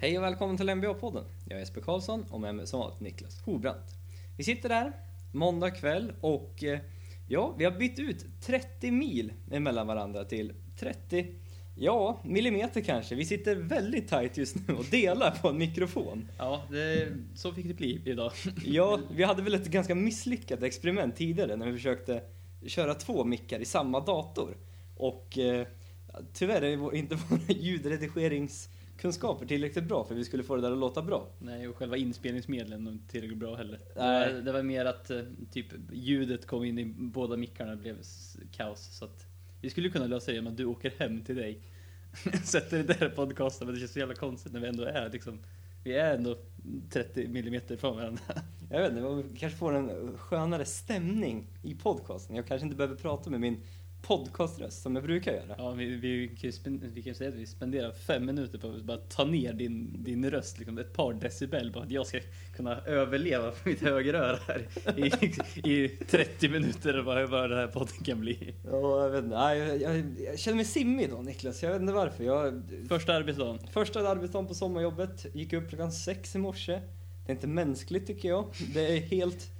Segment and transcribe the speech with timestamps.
[0.00, 1.24] Hej och välkommen till NBA-podden.
[1.44, 3.94] Jag är Jesper Karlsson och med mig som vanligt Niklas Horbrandt.
[4.36, 4.92] Vi sitter där,
[5.32, 6.78] måndag kväll och eh,
[7.28, 11.26] ja, vi har bytt ut 30 mil emellan varandra till 30,
[11.74, 13.14] ja, millimeter kanske.
[13.14, 16.28] Vi sitter väldigt tight just nu och delar på en mikrofon.
[16.38, 18.32] Ja, det, så fick det bli idag.
[18.64, 22.22] Ja, vi hade väl ett ganska misslyckat experiment tidigare när vi försökte
[22.66, 24.56] köra två mickar i samma dator.
[24.96, 25.66] Och eh,
[26.32, 27.52] tyvärr är inte våra
[28.98, 31.28] ljudredigeringskunskaper tillräckligt bra för att vi skulle få det där att låta bra.
[31.38, 33.78] Nej, och själva inspelningsmedlen var inte tillräckligt bra heller.
[33.94, 35.22] Det var, det var mer att eh,
[35.52, 37.96] typ ljudet kom in i båda mickarna och blev
[38.52, 38.98] kaos.
[38.98, 39.26] Så att
[39.62, 41.60] vi skulle kunna lösa det genom att du åker hem till dig.
[42.44, 45.10] Sätter dig där och podcastar, men det känns så jävla konstigt när vi ändå är
[45.10, 45.40] liksom
[45.84, 46.38] vi är ändå
[46.90, 48.22] 30 millimeter från varandra.
[48.70, 52.36] Jag vet inte, vi kanske får en skönare stämning i podcasten.
[52.36, 53.60] Jag kanske inte behöver prata med min
[54.02, 55.54] podcaströst som jag brukar göra.
[55.58, 58.68] Ja, vi, vi, kan ju spend, vi kan säga att vi spenderar fem minuter på
[58.68, 62.20] att bara ta ner din, din röst liksom ett par decibel bara att jag ska
[62.56, 64.66] kunna överleva på mitt högeröra här
[65.64, 68.54] i, i 30 minuter vad, vad den här podden kan bli.
[68.64, 69.36] Ja, jag vet inte.
[69.36, 71.62] Jag, jag, jag känner mig simmig idag Niklas.
[71.62, 72.24] Jag vet inte varför.
[72.24, 73.58] Jag, Första arbetsdagen.
[73.72, 76.80] första arbetsdagen på sommarjobbet, gick upp klockan sex i morse.
[77.26, 78.44] Det är inte mänskligt tycker jag.
[78.74, 79.50] Det är helt...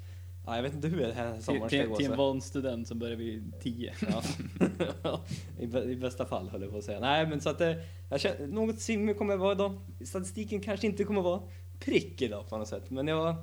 [0.49, 1.97] Ja, jag vet inte hur det här sommaren ska gå.
[1.97, 3.95] till en van student som börjar vid 10.
[4.11, 4.23] Ja.
[5.59, 7.01] I, bä- I bästa fall höll jag på att säga.
[7.01, 9.81] Nej men så att det, jag känner, något simmig kommer jag vara idag.
[10.05, 11.43] Statistiken kanske inte kommer vara
[11.81, 12.91] prick idag på något sätt.
[12.91, 13.35] Men jag,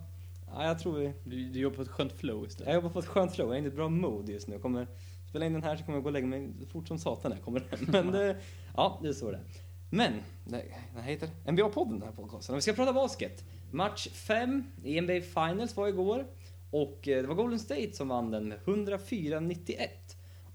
[0.53, 2.67] ja, jag tror vi, Du, du jobbar på ett skönt flow istället.
[2.67, 3.47] jag jobbar på ett skönt flow.
[3.49, 4.53] Jag är i ett bra mood just nu.
[4.55, 4.87] Jag kommer
[5.29, 7.37] spela in den här så kommer jag gå och lägga mig fort som satan när
[7.37, 7.79] jag kommer hem.
[8.05, 8.37] Men det,
[8.75, 9.39] ja, det är så det.
[9.89, 10.13] Men,
[10.95, 11.51] vad heter det?
[11.51, 12.55] NBA-podden den här podcasten.
[12.55, 13.43] Vi ska prata basket.
[13.71, 16.25] Match 5 i NBA Finals var igår.
[16.71, 19.77] Och eh, det var Golden State som vann den med 104-91.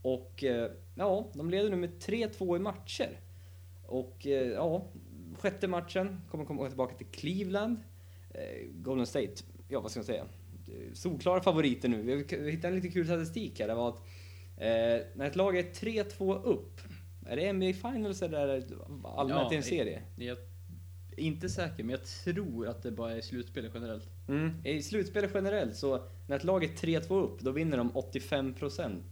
[0.03, 3.20] Och eh, ja, de leder nu med 3-2 i matcher.
[3.86, 4.86] Och eh, ja,
[5.38, 7.77] sjätte matchen kommer komma tillbaka till Cleveland.
[8.72, 9.34] Golden State,
[9.69, 10.27] ja vad ska man säga?
[10.92, 12.03] Solklara favoriter nu.
[12.03, 13.69] Vi hittade en lite kul statistik här.
[13.69, 13.98] Det var att
[14.56, 16.81] eh, när ett lag är 3-2 upp,
[17.27, 18.65] är det NBA Finals eller är det
[19.04, 20.03] allmänt Ja, i en serie?
[20.16, 20.38] Jag
[21.16, 24.09] är inte säker, men jag tror att det bara är slutspelet generellt.
[24.30, 24.50] Mm.
[24.64, 29.02] I slutspelet generellt så när ett lag är 3-2 upp då vinner de 85%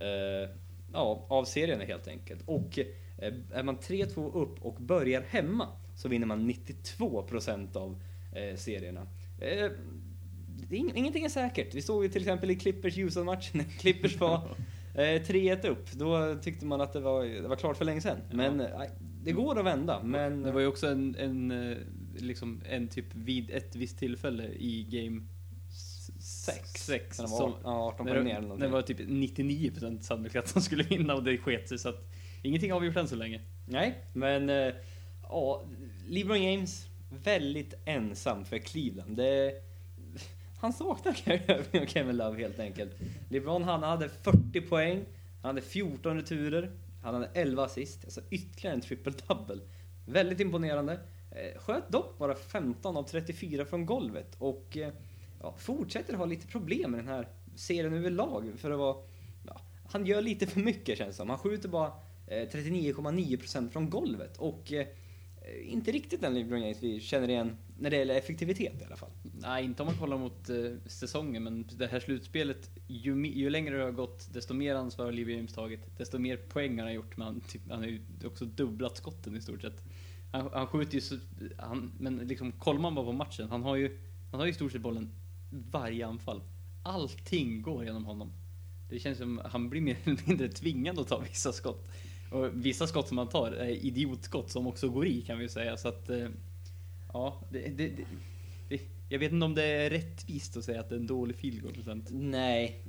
[0.00, 0.50] eh,
[0.92, 2.42] ja, av serierna helt enkelt.
[2.46, 2.78] Och
[3.18, 8.02] eh, är man 3-2 upp och börjar hemma så vinner man 92% av
[8.34, 9.06] eh, serierna.
[9.40, 9.70] Eh,
[10.70, 11.74] ingenting är säkert.
[11.74, 14.36] Vi såg ju till exempel i Clippers Houston-matchen när Clippers var
[14.94, 15.92] eh, 3-1 upp.
[15.92, 18.18] Då tyckte man att det var, det var klart för länge sedan.
[18.32, 18.66] Men eh,
[19.24, 20.02] det går att vända.
[20.02, 21.76] Men, Det var ju också en, en, eh,
[22.18, 25.22] liksom en typ vid ett visst tillfälle i game
[25.70, 26.10] s-
[26.44, 26.70] Sex.
[26.86, 30.44] sex När de var som- ja, 18 när, ner när det var typ 99% sannolikhet
[30.44, 32.10] att de skulle vinna och det sket sig så att
[32.42, 33.40] ingenting avgjort än så länge.
[33.66, 34.74] Nej, men eh,
[35.22, 35.64] ja,
[36.08, 36.86] LeBron James
[37.24, 39.16] väldigt ensam för Cleveland.
[39.16, 39.54] Det,
[40.58, 42.92] han saknar Kyrie Kevin Love helt enkelt.
[43.28, 45.04] LeBron han hade 40 poäng,
[45.42, 46.70] han hade 14 returer,
[47.02, 49.60] han hade 11 assist, alltså ytterligare en triple-double.
[50.06, 51.00] Väldigt imponerande.
[51.34, 54.92] Eh, sköt dock bara 15 av 34 från golvet och eh,
[55.40, 58.96] ja, fortsätter ha lite problem med den här serien överlag för att vara
[59.46, 61.30] ja, han gör lite för mycket känns det som.
[61.30, 61.86] Han skjuter bara
[62.26, 64.86] eh, 39,9% från golvet och eh,
[65.62, 69.10] inte riktigt den LeBron James vi känner igen när det gäller effektivitet i alla fall.
[69.40, 70.56] Nej, inte om man kollar mot eh,
[70.86, 75.12] säsongen, men det här slutspelet, ju, ju längre det har gått, desto mer ansvar har
[75.12, 78.00] LeBron James tagit, desto mer poäng har han gjort, men han, typ, han har ju
[78.24, 79.84] också dubblat skotten i stort sett.
[80.34, 81.16] Han, han skjuter ju så,
[81.58, 83.98] han, men liksom kollar man bara på matchen, han har ju,
[84.30, 85.10] han har ju i stort sett bollen
[85.50, 86.42] varje anfall.
[86.82, 88.32] Allting går genom honom.
[88.88, 91.88] Det känns som han blir mer eller mindre tvingad att ta vissa skott.
[92.30, 95.76] Och vissa skott som han tar är idiotskott som också går i kan vi säga.
[95.76, 96.28] Så att, eh,
[97.12, 98.04] ja, det, det, det,
[98.68, 101.36] det, jag vet inte om det är rättvist att säga att det är en dålig
[101.36, 102.08] field goal procent.
[102.10, 102.82] Nej,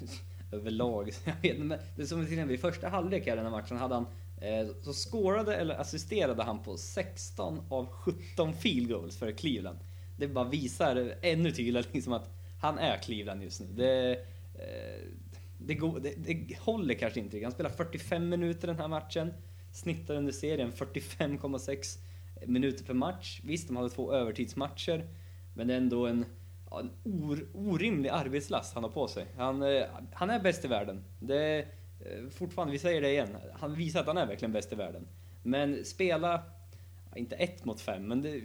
[0.52, 1.10] överlag.
[1.24, 3.44] Jag vet inte, men det är som till exempel i första halvlek här i den
[3.44, 4.06] här matchen hade han
[4.40, 9.78] Eh, så scorade eller assisterade han på 16 av 17 field goals för Cleveland.
[10.16, 13.66] Det bara visar ännu tydligare liksom att han är Cleveland just nu.
[13.66, 14.10] Det,
[14.54, 15.06] eh,
[15.58, 17.42] det, går, det, det håller kanske inte.
[17.42, 19.34] Han spelar 45 minuter den här matchen.
[19.72, 21.98] Snittar under serien 45,6
[22.46, 23.40] minuter per match.
[23.44, 25.08] Visst, de hade två övertidsmatcher.
[25.54, 26.24] Men det är ändå en,
[26.72, 29.26] en or, orimlig arbetslast han har på sig.
[29.36, 29.82] Han, eh,
[30.12, 31.04] han är bäst i världen.
[31.18, 31.66] Det
[32.30, 33.36] fortfarande, vi säger det igen.
[33.54, 35.08] Han visar att han är verkligen bäst i världen.
[35.42, 36.42] Men spela,
[37.16, 38.40] inte ett mot fem, men det,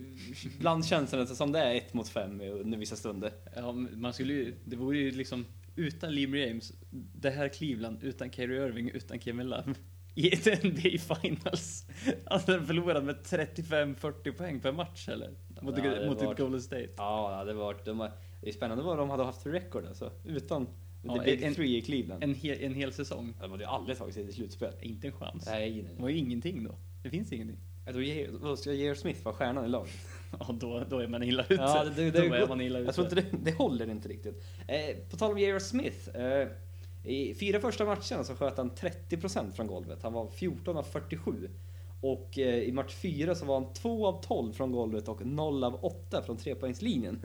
[0.55, 3.31] ibland känns det som det är ett mot fem under vissa stunder.
[3.55, 6.73] Ja, man skulle ju, det vore ju liksom utan LeBron James,
[7.15, 9.73] det här Cleveland, utan Kyrie Irving, utan Kevin Love.
[10.15, 11.85] i ett NBA Finals.
[12.25, 15.29] Alltså den förlorade med 35-40 poäng per match eller?
[15.61, 16.89] Mot, Ja, mot var- ett Golden State.
[16.97, 17.97] Ja, det var de,
[18.41, 20.11] det är spännande vad de hade haft för record alltså.
[20.25, 20.67] Utan
[21.13, 22.23] the big en- three i Cleveland.
[22.23, 23.33] En, hel, en hel säsong.
[23.41, 24.73] de hade ju aldrig tagit sig till slutspel.
[24.81, 25.45] Inte en chans.
[25.45, 26.01] Nej, nej, Det nej.
[26.01, 26.75] var ju ingenting då.
[27.03, 27.57] Det finns ingenting.
[28.41, 28.95] Då, ska J.R.
[28.95, 29.93] Smith vara stjärnan i laget.
[30.39, 31.53] Ja, då, då är man illa ute.
[31.53, 32.85] Ja, det- det- det- då är man illa ute.
[32.87, 34.43] Jag tror inte det, det håller inte riktigt.
[34.67, 35.59] Eh, på tal om J.R.
[35.59, 36.09] Smith.
[36.15, 36.47] Eh,
[37.03, 40.03] I fyra första matcherna så sköt han 30% från golvet.
[40.03, 41.49] Han var 14 av 47.
[42.01, 45.63] Och eh, i match 4 så var han 2 av 12 från golvet och 0
[45.63, 47.21] av 8 från trepoängslinjen.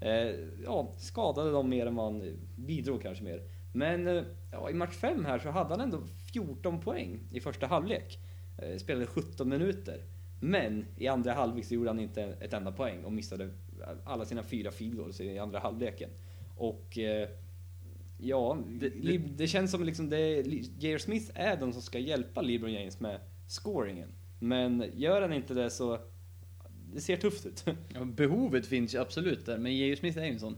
[0.00, 3.42] Eh, ja, skadade dem mer än vad han bidrog kanske mer.
[3.74, 6.02] Men eh, ja, i match 5 här så hade han ändå
[6.32, 8.18] 14 poäng i första halvlek.
[8.58, 10.04] Eh, spelade 17 minuter.
[10.40, 13.50] Men i andra halvlek så gjorde han inte ett enda poäng och missade
[14.04, 16.10] alla sina fyra field goals i andra halvleken.
[16.56, 17.28] Och eh,
[18.18, 20.40] ja, Det- det, det- det, känns som liksom det,
[20.78, 20.98] J.R.
[20.98, 24.08] Smith är den som ska hjälpa LeBron James med scoringen.
[24.38, 25.98] Men gör han inte det så
[26.94, 27.64] det ser tufft ut.
[27.94, 29.96] Ja, behovet finns ju absolut där, men J.R.
[29.96, 30.56] Smith är ju en sån.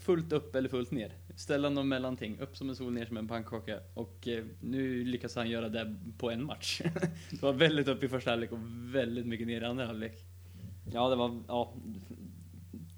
[0.00, 1.12] Fullt upp eller fullt ner.
[1.36, 2.38] Ställa någon mellanting.
[2.40, 3.80] Upp som en sol, ner som en pannkaka.
[3.94, 6.80] Och eh, nu lyckas han göra det på en match.
[7.30, 8.58] det var väldigt upp i första halvlek och
[8.94, 10.24] väldigt mycket ner i andra halvlek.
[10.92, 11.74] Ja, det var ja,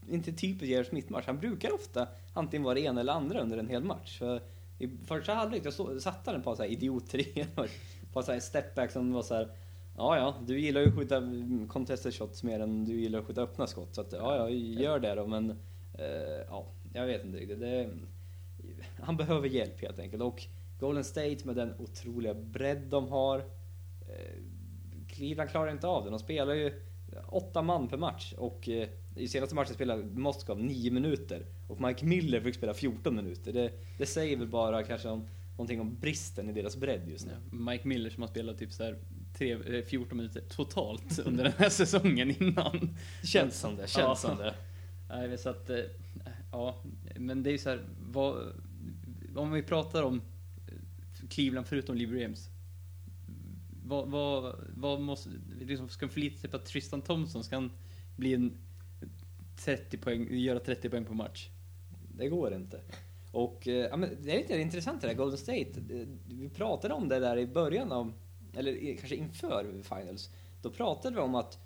[0.09, 0.85] inte typiskt J.R.
[0.85, 1.25] Smith-match.
[1.27, 4.19] Han brukar ofta antingen vara det ena eller andra under en hel match.
[4.19, 4.43] För
[4.79, 5.63] I första halvlek
[6.01, 7.65] satte han ett par så här idiottreor,
[8.03, 9.49] ett par så här stepback som var så här.
[9.97, 11.23] Ja, ja, du gillar ju att skjuta
[11.69, 13.95] contested shots mer än du gillar att skjuta öppna skott.
[13.95, 15.51] Så att, ja, ja, gör det då, men
[15.95, 17.61] eh, ja, jag vet inte riktigt.
[17.61, 17.91] Det,
[19.01, 20.23] han behöver hjälp helt enkelt.
[20.23, 20.43] Och
[20.81, 23.39] Golden State med den otroliga bredd de har.
[24.09, 24.43] Eh,
[25.09, 26.11] Cleveland klarar inte av det.
[26.11, 26.81] De spelar ju
[27.27, 32.07] åtta man per match och eh, i senaste matchen spelade Moskov nio minuter och Mike
[32.07, 33.53] Miller fick spela 14 minuter.
[33.53, 37.33] Det, det säger väl bara kanske om, någonting om bristen i deras bredd just nu.
[37.59, 38.99] Mike Miller som har spelat typ så här
[39.39, 42.97] tre, eh, 14 minuter totalt under den här säsongen innan.
[43.25, 44.15] Känns som det, känns Ja.
[44.17, 44.55] som det.
[45.09, 45.79] Nej, så att, eh,
[46.53, 46.83] ja,
[47.17, 48.53] men det är ju så här, vad,
[49.37, 50.23] om vi pratar om
[50.69, 52.49] eh, Cleveland förutom LeBron James.
[53.85, 55.31] Vad, vad, vad måste,
[55.61, 57.73] liksom ska förlita sig på att Tristan Thompson ska han
[58.17, 58.59] bli en
[59.65, 61.49] 30 poäng, göra 30 poäng på match?
[62.19, 62.81] Det går inte.
[63.33, 65.73] Och eh, ja, men det är lite intressant det där Golden State.
[65.91, 68.13] Eh, Vi pratade om det där i början av,
[68.57, 70.31] eller kanske inför finals.
[70.63, 71.59] Då pratade vi om att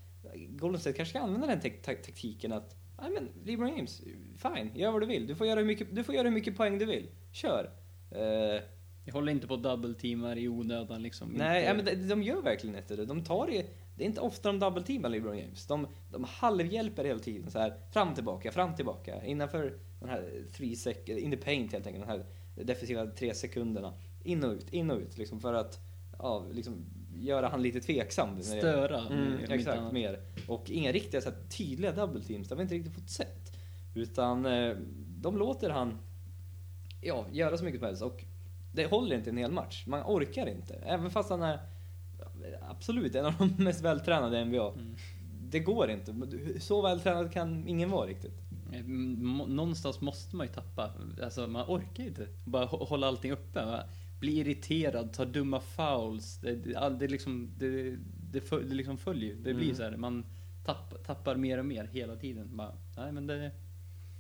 [0.49, 4.03] Golden State kanske ska använda den tak- tak- taktiken att Nej men LeBron James,
[4.37, 5.27] fine, gör vad du vill.
[5.27, 7.09] Du får göra hur mycket, du får göra hur mycket poäng du vill.
[7.33, 7.71] Kör.
[8.11, 8.63] Eh,
[9.05, 11.29] Jag håller inte på double-teamar i onödan liksom.
[11.29, 13.07] Nej, Inte- ja, men de, de gör verkligen inte det.
[13.07, 13.67] De tar det,
[13.97, 15.67] det är inte ofta de double-teamar LeBron James.
[15.67, 19.25] De, de halvhjälper hela tiden så här fram tillbaka, fram tillbaka.
[19.25, 22.25] Innanför den här three sec, in the paint helt enkelt, de här
[22.65, 23.95] defensiva tre sekunderna.
[24.25, 25.79] In och ut, in och ut liksom för att
[26.23, 26.85] ja, liksom,
[27.15, 28.43] göra han lite tveksam.
[28.43, 29.01] Störa.
[29.01, 30.21] Mm, exakt, mer.
[30.49, 33.53] Och inga riktiga så här, tydliga double teams, det har vi inte riktigt fått sett.
[33.95, 34.77] Utan eh,
[35.21, 35.99] de låter han
[37.01, 38.25] ja, göra så mycket som helst och
[38.73, 39.85] det håller inte en hel match.
[39.87, 40.75] Man orkar inte.
[40.75, 41.59] Även fast han är
[42.69, 44.69] absolut en av de mest vältränade i NBA.
[44.73, 44.97] Mm.
[45.51, 46.15] Det går inte.
[46.61, 48.39] Så vältränad kan ingen vara riktigt.
[49.47, 50.91] Någonstans måste man ju tappa.
[51.23, 52.27] Alltså man orkar ju inte.
[52.45, 53.83] Bara hå- hålla allting uppe.
[54.21, 56.37] Bli irriterad, ta dumma fouls.
[56.43, 57.97] Det, det, det, liksom, det,
[58.33, 59.35] det, föl, det liksom följer.
[59.35, 59.77] Det blir Mm.
[59.77, 59.97] så här.
[59.97, 60.25] Man
[60.65, 62.57] tapp, tappar mer och mer hela tiden.
[62.57, 63.51] Bara, nej men det...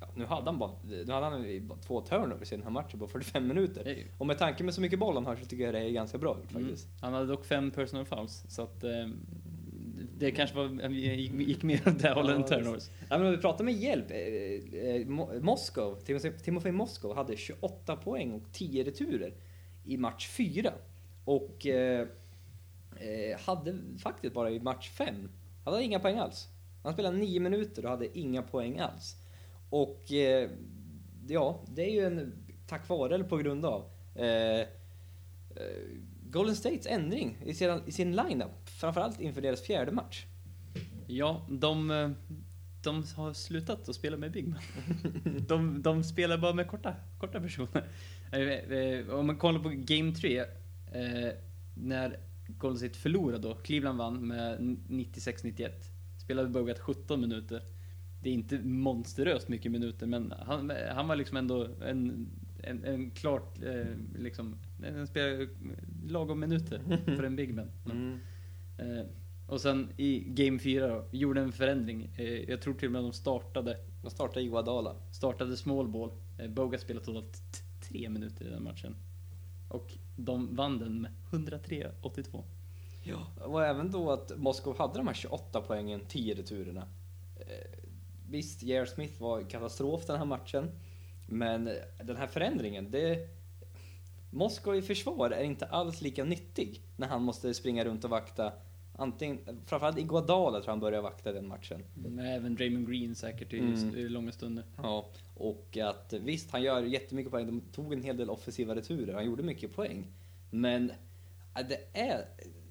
[0.01, 2.99] Ja, nu hade han bara, nu hade han bara två turnovers i den här matchen
[2.99, 4.07] på 45 minuter.
[4.19, 6.19] Och med tanke med så mycket boll han har så tycker jag det är ganska
[6.19, 6.47] bra mm.
[6.49, 6.89] faktiskt.
[7.01, 8.45] Han hade dock fem personal fouls.
[8.49, 9.09] Så att eh,
[10.19, 12.91] det kanske var, gick, gick mer åt det hållet än turnovers.
[13.09, 14.11] Ja, men om vi pratar med hjälp.
[14.11, 15.97] eh, eh, Mo- Moskov,
[16.45, 19.35] Timofey Moskov hade 28 poäng och 10 returer
[19.85, 20.73] i match 4.
[21.25, 22.07] Och eh,
[22.97, 25.15] eh, hade faktiskt bara i match 5,
[25.65, 26.49] han hade inga poäng alls.
[26.83, 29.17] Han spelade 9 minuter och hade inga poäng alls.
[29.71, 30.51] Och eh,
[31.29, 32.33] ja, det är ju en
[32.67, 34.67] tack vare eller på grund av eh, eh,
[36.31, 38.69] Golden States ändring i sin, i sin lineup.
[38.81, 40.25] Framförallt inför deras fjärde match.
[41.07, 42.11] Ja, de, eh,
[42.83, 44.61] de har slutat att spela med Big Man.
[45.49, 47.85] De, de spelar bara med korta, korta personer.
[48.33, 50.47] Eh, eh, Om man kollar på Game 3, eh,
[51.75, 55.71] när Golden State förlorade då, Cleveland vann med 96-91.
[56.25, 57.63] Spelade Bogut 17 minuter.
[58.23, 62.29] Det är inte monsteröst mycket minuter, men han, han var liksom ändå en,
[62.63, 63.59] en, en klart,
[64.19, 65.49] liksom, en spelare
[66.09, 66.81] lagom minuter
[67.17, 67.71] för en Big Man.
[68.79, 69.07] Eh,
[69.51, 72.11] och sen i Game 4 då, gjorde en förändring.
[72.17, 74.97] Eh, jag tror till och med de startade, De startade Iguodala.
[75.13, 76.11] startade small ball.
[76.39, 77.39] Eh, Boga spelade totalt
[77.89, 78.97] tre minuter i den matchen.
[79.69, 82.45] Och de vann den med 103-82.
[83.05, 83.27] Ja.
[83.45, 86.89] Och även då att Moskov hade de här 28 poängen, 10 returerna.
[87.37, 87.79] Eh,
[88.29, 88.87] visst, J.R.
[88.87, 90.71] Smith var katastrof den här matchen.
[91.27, 91.65] Men
[92.05, 93.29] den här förändringen, det...
[94.33, 98.53] Moskov i försvar är inte alls lika nyttig när han måste springa runt och vakta.
[99.01, 101.85] Antingen, framförallt Iguodala tror jag han började vakta den matchen.
[101.95, 104.07] Men även Draymond Green säkert i, Mm.
[104.13, 104.65] långa stunder.
[104.77, 107.47] Ja, och att visst, han gör jättemycket poäng.
[107.47, 109.15] De tog en hel del offensiva returer.
[109.15, 110.07] Han gjorde mycket poäng.
[110.51, 110.91] Men
[111.57, 112.25] äh, det är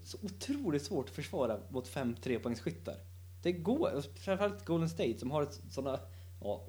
[0.03, 2.95] så otroligt svårt att försvara mot fem trepoängsskyttar.
[3.43, 5.99] Det går, framförallt Golden State som har ett sådana
[6.41, 6.65] ja,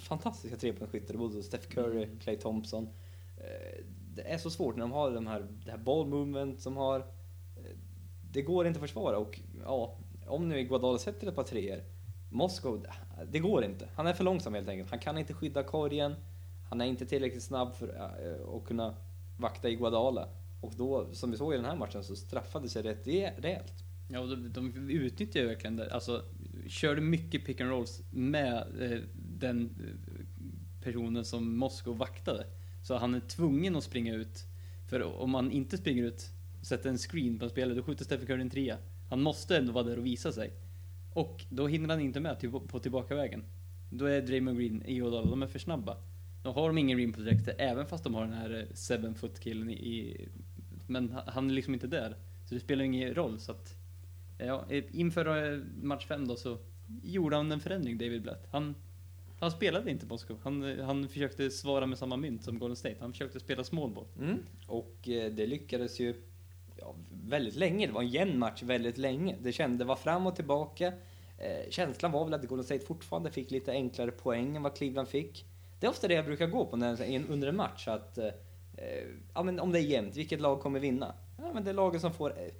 [0.00, 1.14] fantastiska trepoängsskyttar.
[1.14, 2.18] Både Steph Curry, Mm.
[2.18, 2.88] Clay Thompson.
[3.38, 6.76] Eh, Det är så svårt när de har de här, det här ball movement som
[6.76, 7.06] har.
[8.32, 11.82] Det går inte att försvara och ja, om nu Iguodala sätter ett par treor
[12.30, 12.86] Moskov,
[13.30, 13.88] det går inte.
[13.94, 14.90] Han är för långsam helt enkelt.
[14.90, 16.14] Han kan inte skydda korgen.
[16.68, 18.94] Han är inte tillräckligt snabb för eh, att kunna
[19.38, 20.28] vakta Iguodala.
[20.60, 23.84] Och då, som vi såg i den här matchen, så straffade sig rätt rejält.
[24.08, 25.94] Ja, och de, de utnyttjar ju verkligen det.
[25.94, 26.24] Alltså,
[26.68, 30.24] körde mycket pick and rolls med eh, den eh,
[30.82, 32.46] personen som Moskov vaktade.
[32.82, 34.44] Så han är tvungen att springa ut.
[34.90, 36.30] För om han inte springer ut
[36.62, 38.78] sätter en screen på en spelare, då skjuter Stephen Curry en trea.
[39.10, 40.52] Han måste ändå vara där och visa sig.
[41.14, 43.44] Och då hinner han inte med till, på tillbakavägen.
[43.90, 45.96] Då är Draymond Green, i Ådala, de är för snabba.
[46.42, 49.40] Då har de ingen rim protect, även fast de har den här eh, 7 foot
[49.40, 50.28] killen i, i...
[50.86, 52.16] Men han- är liksom inte där.
[52.48, 53.40] Så det spelar ingen roll.
[53.40, 53.74] Så att,
[54.38, 56.58] eh, ja, inför eh, match 5 då så
[57.02, 58.46] gjorde han en förändring, David Blatt.
[58.50, 58.74] Han,
[59.40, 60.38] han spelade inte Moskov.
[60.42, 62.96] Han, han försökte svara med samma mynt som Golden State.
[63.00, 64.06] Han försökte spela small ball.
[64.18, 64.38] Mm.
[64.66, 66.14] Och det lyckades ju
[66.82, 67.86] ja, väldigt länge.
[67.86, 69.36] Det var en jämn match väldigt länge.
[69.40, 70.92] Det kände, det var fram och tillbaka.
[71.38, 75.08] Eh, känslan var väl att Golden State fortfarande fick lite enklare poäng än vad Cleveland
[75.08, 75.46] fick.
[75.80, 77.88] Det är ofta det jag brukar gå på när, under en match.
[77.88, 78.28] Att, eh,
[79.34, 81.14] ja, men om det är jämnt, vilket lag kommer vinna?
[81.38, 82.52] Ja, men det är laget som får eh,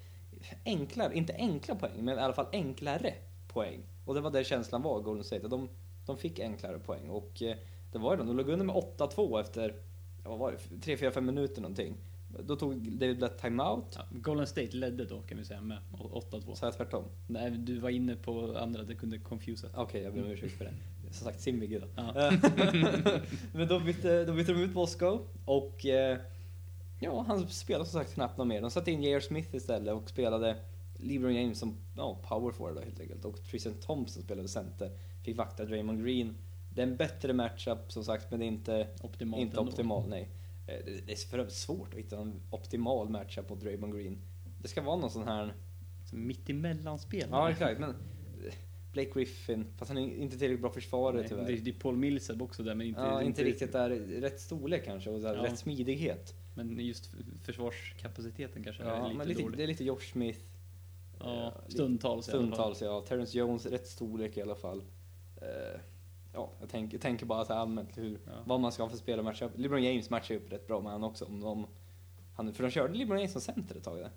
[0.64, 3.14] enklare, inte enkla poäng, men i alla fall enklare
[3.49, 3.81] poäng.
[4.07, 5.49] Och det var det känslan var, Golden State.
[5.49, 5.69] De,
[6.07, 7.11] de fick enklare poäng.
[7.11, 7.57] Och eh,
[7.93, 8.26] det var ju de.
[8.26, 9.75] De låg under med 8-2 efter,
[10.25, 11.97] vad var det, 3-4-5 minuter någonting.
[12.40, 13.94] Då tog David Blatt timeout.
[13.96, 16.54] Ja, Golden State ledde då kan vi säga med 8-2.
[16.54, 17.04] Sa jag tvärtom?
[17.26, 19.68] Nej, du var inne på andra, det kunde confusa.
[19.74, 20.72] Okej, jag ber om ursäkt för det.
[21.14, 21.86] Som sagt, Simmige då.
[21.96, 22.12] Ja.
[23.52, 26.18] Men då bytte, då bytte de ut Moskov och eh,
[27.00, 28.60] ja, han spelade som sagt knappt något mer.
[28.60, 29.20] De satte in J.R.
[29.20, 30.56] Smith istället och spelade
[30.96, 33.24] LeBron James som ja, power forward då helt enkelt.
[33.24, 34.90] Och Tristan Thompson spelade center.
[35.24, 36.36] Fick vakta Draymond Green.
[36.74, 39.70] Det är en bättre matchup som sagt, men det är inte Optimalt inte ändå.
[39.72, 40.28] optimal, nej.
[40.66, 40.75] Eh,
[41.07, 44.19] Det är för övrigt svårt att hitta en optimal matchup mot Draymond Green.
[44.62, 45.54] Det ska vara någon sån här...
[46.11, 47.28] Så mitt emellan spel.
[47.31, 47.81] Ja, exakt.
[47.81, 47.97] Men eh,
[48.92, 51.45] Blake Griffin, fast han är inte tillräckligt bra försvarare Nej, tyvärr.
[51.47, 53.90] det, det är Paul Millsap också där, men inte, ja, inte riktigt där,
[54.21, 55.42] rätt storlek kanske och här, Ja.
[55.45, 56.35] rätt smidighet.
[56.54, 57.11] Men just
[57.45, 59.59] försvarskapaciteten kanske är Ja, lite men lite, dålig.
[59.59, 60.38] det är lite Josh Smith.
[61.19, 62.47] Ja, eh, lite- stundtals i alla fall.
[62.54, 63.04] Stundtals, ja.
[63.09, 64.83] Terrence Jones, rätt storlek i alla fall.
[66.34, 68.32] Ja, jag tänker, jag tänker bara så allmänt hur, Ja.
[68.46, 69.50] vad man ska ha för spelarmatchup.
[69.56, 71.24] LeBron James matchar upp rätt bra med han också.
[71.24, 71.66] Om de,
[72.36, 74.10] han, för de körde LeBron James som center ett tag där.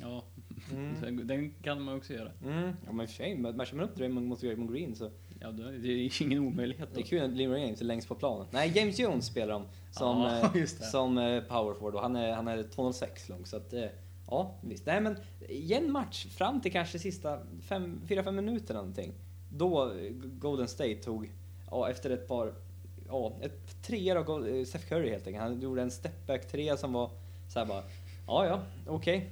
[0.00, 0.24] Ja,
[0.72, 1.26] Mm.
[1.26, 2.30] den, kan man också göra.
[2.44, 2.72] Mm.
[2.86, 5.10] Ja men i och för sig, matchar man upp Draymond mot Draymond Green så
[5.40, 6.88] Ja, det är ingen omöjlighet.
[6.94, 7.08] det är Då.
[7.08, 8.46] kul att LeBron James är längst på planen.
[8.50, 12.32] Nej, James Jones spelar de som, Ja, eh, som eh, power forward och han är,
[12.32, 13.84] han är 206 lång så att eh,
[14.26, 14.86] ja visst.
[14.86, 15.16] Nej men
[15.48, 19.12] jämn match fram till kanske sista 4-5 minuter någonting.
[19.52, 19.92] Då
[20.38, 21.32] Golden State tog,
[21.70, 22.52] ja efter ett par,
[23.08, 25.42] ja ett treor av eh, Steph Curry helt enkelt.
[25.42, 27.10] Han gjorde en stepback trea som var
[27.48, 27.82] så här bara,
[28.26, 29.30] ja ja okej.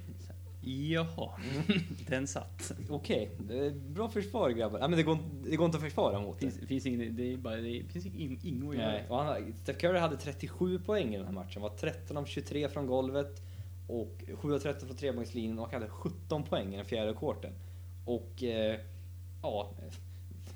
[0.61, 1.31] Jaha,
[2.07, 2.71] den satt.
[2.89, 4.79] Okej, är bra försvar grabbar.
[4.79, 6.51] Ja, men det, går, det går inte att försvara mot Det det.
[6.51, 8.75] finns, finns ingen, det är bara, det finns ing, inget att
[9.09, 9.37] göra.
[9.63, 11.61] Steph Curry hade 37 poäng i den här matchen.
[11.61, 13.41] Var 13 av 23 från golvet
[13.87, 17.51] och 7 av 13 från trepoängslinjen och hade 17 poäng i den fjärde kvarten.
[18.05, 18.79] Och eh,
[19.41, 19.69] ja,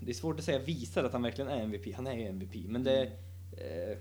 [0.06, 1.96] det är svårt att säga visar att han verkligen är MVP.
[1.96, 3.02] Han är ju MVP, men det
[3.58, 3.98] eh,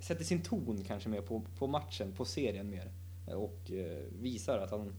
[0.00, 2.92] sätter sin ton kanske mer på, på matchen, på serien mer.
[3.26, 4.92] Och eh, visar att han,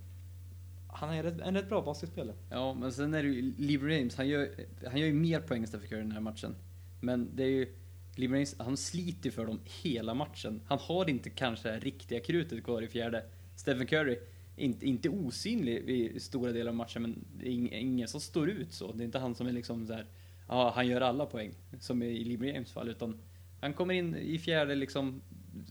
[0.88, 2.36] han är rätt- en rätt bra basketspelare.
[2.50, 4.50] Ja, men sen är det ju LeBron James, han gör,
[4.88, 6.56] han gör ju mer poäng än Stephen Curry i den här matchen.
[7.02, 7.74] Men det är ju,
[8.16, 10.62] LeBron James, han sliter för dem hela matchen.
[10.66, 13.24] Han har inte kanske det riktiga krutet kvar i fjärde.
[13.56, 14.20] Stephen Curry,
[14.58, 18.50] inte, inte osynlig i stora delar av matchen, men det är ing- ingen som står
[18.50, 18.92] ut så.
[18.92, 20.06] Det är inte han som är liksom så här,
[20.48, 23.18] ja, han gör alla poäng, som i LeBron James fall, utan
[23.62, 25.22] han kommer in i fjärde liksom,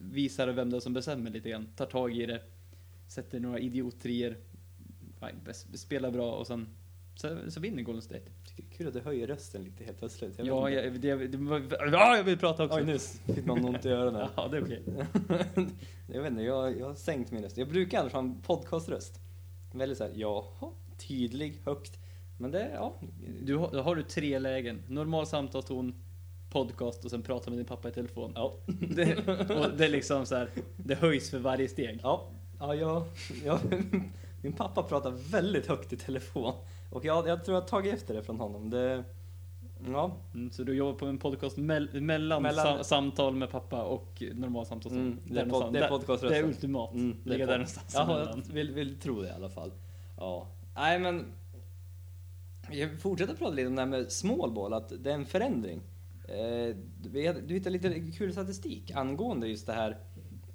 [0.00, 2.42] visar vem det är som bestämmer lite grann, tar tag i det,
[3.08, 4.36] sätter några idiottrier,
[5.74, 6.68] spelar bra och sen
[7.16, 8.24] så, så vinner Golden State.
[8.56, 10.38] Det Kul att du höjer rösten lite helt plötsligt.
[10.38, 12.78] Jag Ja, jag, det, det, var- ja, jag vill prata också.
[12.78, 12.98] Oj, nu
[13.34, 14.28] fick någon ont i öronen.
[14.36, 14.82] Ja, det är okej.
[16.12, 17.56] jag vet inte, jag, jag har sänkt min röst.
[17.56, 19.20] Jag brukar annars ha en podcaströst.
[19.74, 21.98] Väldigt såhär, jaha, tydlig, högt.
[22.36, 22.94] Men det, ja.
[23.42, 24.82] Du har, då har du tre lägen.
[24.88, 25.94] Normal samtalston,
[26.50, 28.32] podcast och sen prata med din pappa i telefon.
[28.34, 28.54] Ja.
[28.66, 29.16] Det,
[29.50, 32.00] och det är liksom så här, det höjs för varje steg.
[32.02, 32.26] Ja,
[32.60, 33.04] ja, jag,
[33.44, 33.58] jag,
[34.42, 36.52] min pappa pratar väldigt högt i telefon.
[36.90, 38.70] Och jag, jag tror jag har tagit efter det från honom.
[38.70, 39.04] Det,
[39.92, 43.82] ja, Mm, så du jobbar på en podcast mell, mellan, Mellan- Sam, samtal med pappa
[43.84, 45.00] och normal samtalston.
[45.06, 46.30] Mm, det är pod- det är podcaströsten.
[46.30, 46.92] Det är ultimat.
[46.94, 49.72] Mm, Ligga där någonstans Ja, jag vill, vill tro det i alla fall.
[50.16, 50.46] Ja.
[50.74, 51.24] Nej men,
[52.70, 55.82] jag fortsätter prata lite om det här med small ball, att det är en förändring.
[56.28, 56.76] Eh,
[57.46, 59.90] du hittade lite kul statistik angående just det här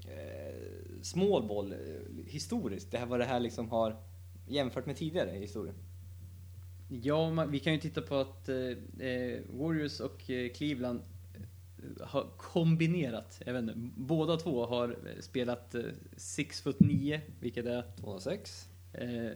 [0.07, 2.91] eh, small ball eh, historiskt.
[2.91, 3.95] Det här vad det här liksom har
[4.47, 5.75] jämfört med tidigare i historien.
[6.89, 11.01] Ja, man, vi kan ju titta på att eh, eh, Warriors och eh, Cleveland
[11.35, 15.81] eh, har kombinerat, jag vet inte, båda två har eh, spelat eh,
[16.17, 18.69] 6 foot 9, vilket är 206.
[18.93, 19.31] eh,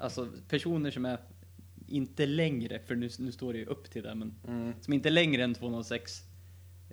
[0.00, 1.18] alltså personer som är
[1.92, 4.72] inte längre, för nu, nu står det ju upp till det, men Mm.
[4.80, 6.22] som inte är längre än 206,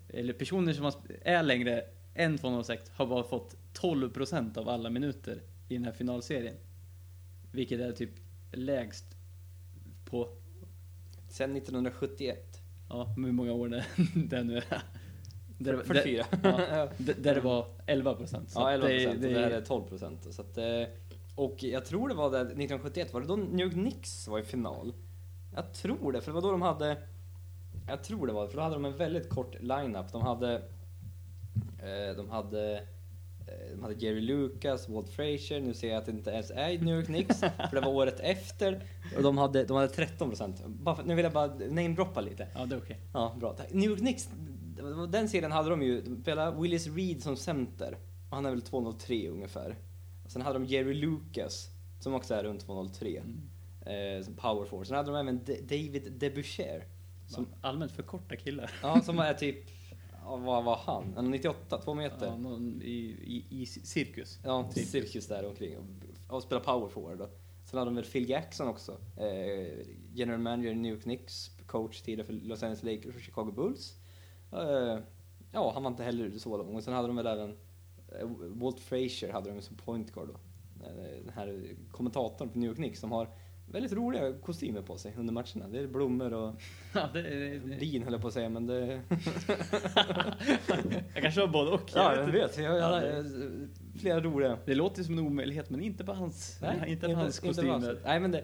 [0.09, 0.91] eller personer som
[1.21, 1.83] är längre
[2.15, 6.55] än 206 har bara fått 12% av alla minuter i den här finalserien.
[7.51, 8.09] Vilket är typ
[8.51, 9.05] lägst
[10.05, 10.29] på,
[11.29, 12.61] Sen 1971.
[12.89, 14.63] ja, hur många år det, det nu är.
[15.57, 16.25] Där, där, 44.
[16.43, 18.51] ja, där där det var 11 procent.
[18.55, 19.15] Ja, 11 procent.
[19.15, 20.33] och det här är 12 procent.
[20.33, 20.83] Så att, eh,
[21.39, 24.43] och jag tror det var där 1971, var det då New York Knicks var i
[24.43, 24.93] final?
[25.55, 26.97] Jag tror det, för det var då de hade...
[27.87, 30.11] Jag tror det var för då hade de en väldigt kort lineup.
[30.11, 30.55] De hade...
[31.79, 32.77] Eh, de hade...
[33.47, 36.79] eh, De hade Jerry Lucas, Walt Frazier, nu ser jag att det inte ens är
[36.79, 38.83] New York Knicks, för det var året efter.
[39.17, 40.63] Och de hade, de hade 13 procent.
[41.05, 42.47] Nu vill jag bara namedroppa lite.
[42.55, 42.99] Ja, det är okej.
[43.13, 43.55] Ja, bra.
[43.71, 44.29] New York Knicks,
[45.09, 47.97] den serien hade de ju, de spelade Willis Reed som center.
[48.29, 49.75] Och han är väl 203 ungefär.
[50.29, 51.69] Sen hade de Jerry Lucas,
[51.99, 53.17] som också är runt 203.
[53.17, 54.19] Mm.
[54.19, 54.87] Eh, som power forward.
[54.87, 56.83] Sen hade de även D- David Debucher.
[57.27, 58.71] Som, allmänt för korta killar.
[58.83, 59.55] ja, som är typ,
[60.23, 61.17] vad var han?
[61.17, 62.25] En 98, två meter.
[62.25, 64.39] Ja, någon i, i, i cirkus.
[64.43, 64.87] Ja, Typ.
[64.87, 65.77] cirkus där omkring.
[65.77, 67.29] Och, och spela power forward då.
[67.65, 68.91] Sen hade de väl Phil Jackson också.
[69.17, 73.51] Eh, general manager i New York Knicks, coach tidigare för Los Angeles Lakers och Chicago
[73.51, 73.93] Bulls.
[74.51, 74.99] Eh,
[75.51, 76.75] ja, han var inte heller så lång.
[76.75, 77.57] Och sen hade de väl även
[78.49, 80.33] Walt Frazier hade de som point guard då.
[80.85, 83.29] Eh, den här kommentatorn på New York Knicks som har
[83.71, 85.67] väldigt roliga kostymer på sig under matcherna.
[85.67, 86.55] Det är blommor och
[86.93, 87.79] Ja, det, det, det.
[87.79, 89.01] bin höll jag på att säga men det...
[91.13, 91.91] Jag kanske har både och.
[91.95, 92.39] ja, vet jag inte.
[92.39, 92.57] vet.
[92.57, 93.25] Jag, jag, Ja, jag,
[93.99, 94.57] flera roliga.
[94.65, 97.73] Det låter som en omöjlighet, men inte på hans, inte på hans inte kostymer.
[97.73, 97.99] alls.
[98.03, 98.43] Nej men det,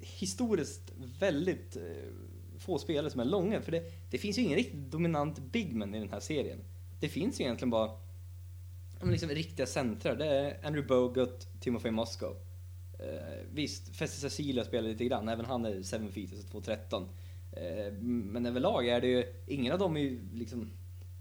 [0.00, 1.82] historiskt väldigt eh,
[2.58, 3.60] få spelare som är långa.
[3.60, 6.58] För det, det finns ju ingen riktigt dominant bigman i den här serien.
[7.00, 7.90] Det finns ju egentligen bara
[9.00, 10.16] men liksom riktiga centrar.
[10.16, 12.36] Det är Andrew Bogut, Timofey Moskov.
[12.98, 17.08] Eh, visst, Festus Cecilia spelar lite grann, även han är 7 feet, alltså 2,13.
[17.52, 20.70] Eh, men överlag är det ju, ingen av dem är ju liksom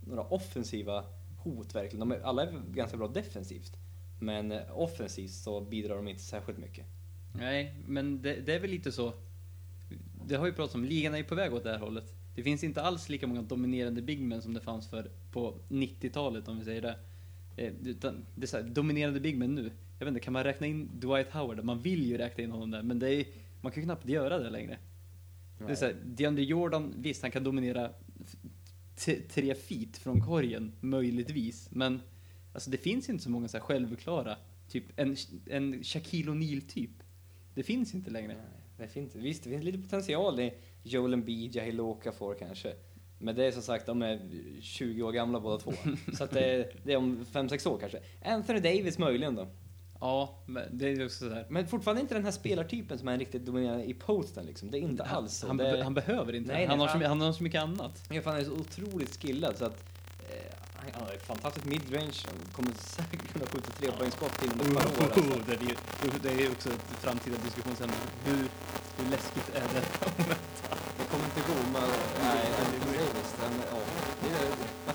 [0.08, 1.06] några offensiva
[1.38, 2.10] hot verkligen.
[2.10, 3.78] De är, alla är ganska bra defensivt.
[4.20, 6.86] Men eh, offensivt så bidrar de inte särskilt mycket.
[7.34, 9.14] Nej, men det, det är väl lite så.
[10.26, 12.14] Det har ju pratats om, ligan är ju på väg åt det här hållet.
[12.36, 16.60] Det finns inte alls lika många dominerande bigmen som det fanns för på 90-talet om
[16.60, 16.96] vi säger det.
[17.58, 19.72] Eh, utan det är så här, dominerande bigmen nu.
[20.00, 21.64] Jag vet inte, kan man räkna in Dwight Howard?
[21.64, 23.26] Man vill ju räkna in honom där, men det är,
[23.62, 24.78] man kan ju knappt göra det längre.
[25.66, 27.92] Det är så här, DeAndre Jordan, visst han kan dominera
[29.30, 31.70] tre feet från korgen, möjligtvis.
[31.72, 32.02] Men
[32.54, 34.38] alltså, det finns inte så många så här självklara,
[34.70, 35.16] typ en,
[35.46, 36.92] en Shaquille O'Neal typ.
[37.56, 38.34] Det finns inte längre.
[38.34, 42.74] Nej, det finns, visst, det finns lite potential i Joel Embiid, Jahlil Okafor kanske.
[43.20, 44.20] Men det är som sagt, de är
[44.62, 45.74] 20 år gamla båda två.
[46.18, 48.00] Så att det, är- det är om 5-6 år kanske.
[48.26, 49.48] Anthony Davis möjligen då.
[50.00, 51.46] Ja, men det är också sådär.
[51.50, 54.72] Men fortfarande inte den här spelartypen som är riktigt dominerande i posten liksom.
[54.72, 55.48] Det är inte alls så.
[55.48, 56.52] Han, det, han behöver inte.
[56.54, 58.04] Nej, han, nej, har så, han- han har så mycket annat.
[58.10, 59.84] Ja, fan, han är så otroligt skillad så att
[60.20, 60.54] eh,
[60.94, 62.14] han har ett fantastiskt midrange.
[62.26, 65.04] Han kommer säkert kunna skjuta trepoängsskott till om ett par år.
[65.04, 65.22] Alltså.
[65.48, 67.94] det, är, ju- det är ju också ett framtida diskussionsämne.
[68.26, 68.38] Hur,
[68.98, 69.84] hur läskigt är det?
[70.98, 71.90] Det kommer inte gå med...
[72.24, 72.46] Nej,
[74.22, 74.87] det är, inte?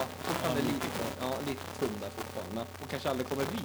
[0.00, 0.86] Ja, fortfarande lite,
[1.20, 2.54] ja, lite tunn där fortfarande.
[2.78, 3.60] Men kanske aldrig kommer bli.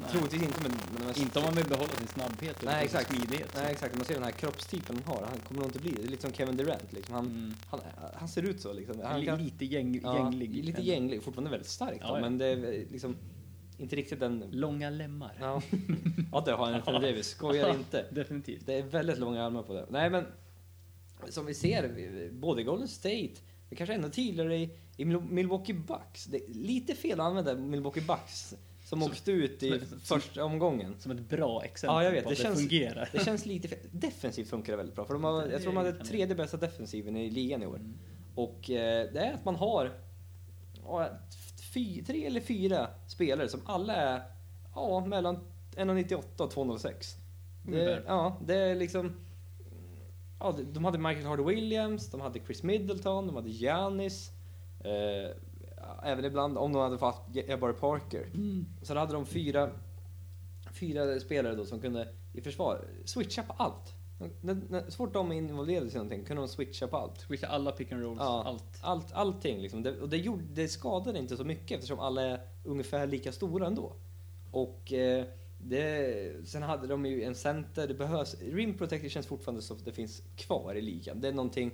[0.00, 0.10] Nej.
[0.10, 0.72] Troligtvis inte men...
[1.06, 3.08] men Inte om man vill behålla sin snabbhet och Nej, exakt.
[3.10, 3.50] smidighet.
[3.56, 6.02] Nej exakt, man ser den här kroppstypen de har, han kommer nog inte bli det.
[6.02, 7.14] Är lite som Kevin Durant liksom.
[7.14, 7.54] Han, Mm.
[7.70, 7.80] han,
[8.14, 9.00] han ser ut så liksom.
[9.04, 10.64] Han kan, Lite gäng, ja, gänglig.
[10.64, 12.20] Lite gänglig, fortfarande väldigt stark då, Ja, ja.
[12.20, 12.56] men det är
[12.90, 13.16] liksom
[13.78, 14.44] inte riktigt den...
[14.50, 15.32] Långa lemmar.
[15.40, 15.62] Ja,
[16.32, 18.06] ja det har han Anthony Davis, skojar inte.
[18.12, 18.66] Definitivt.
[18.66, 19.86] Det är väldigt långa armar på det.
[19.90, 20.24] Nej men,
[21.28, 23.34] som vi ser, både Golden State,
[23.70, 26.24] det kanske ännu tydligare i, i Mil- Milwaukee Bucks.
[26.24, 28.48] Det är lite fel att använda Milwaukee Bucks
[28.84, 30.94] som Som- åkte ut i som- första omgången.
[30.98, 33.08] Som ett bra exempel Ja, jag vet, på det att det känns- fungerar.
[33.12, 33.78] Det känns lite fel.
[33.92, 36.04] Defensivt funkar det väldigt bra, för de har, Det jag tror de hade det.
[36.04, 37.76] tredje bästa defensiven i ligan i år.
[37.76, 37.94] Mm.
[38.34, 39.92] Och eh, det är att man har
[40.84, 41.08] ja,
[41.74, 44.22] fy, tre eller fyra spelare som alla är
[44.74, 45.36] ja, mellan
[45.76, 47.16] 1,98 och 2,06.
[47.62, 49.12] Det, ja, det är liksom...
[50.40, 54.30] Ja, de hade Michael Harder Williams, de hade Chris Middleton, de hade Giannis.
[54.88, 55.30] Eh,
[56.02, 58.22] även ibland, om de hade fått Jabari Parker.
[58.34, 58.66] Mm.
[58.82, 59.70] Så då hade de fyra,
[60.72, 63.94] fyra spelare då som kunde i försvar switcha på allt.
[64.88, 67.20] Så fort de involverades i någonting kunde de switcha på allt.
[67.20, 68.42] Switcha alla pick and rolls, Ja.
[68.46, 68.78] allt.
[68.82, 69.82] Allt, allting liksom.
[69.82, 73.66] Det, och det, gjorde, det skadade inte så mycket eftersom alla är ungefär lika stora
[73.66, 73.92] ändå.
[74.50, 75.24] Och eh,
[75.60, 79.92] det, sen hade de ju en center, det behövs, Rim Protector känns fortfarande som det
[79.92, 81.20] finns kvar i ligan.
[81.20, 81.72] Det är någonting,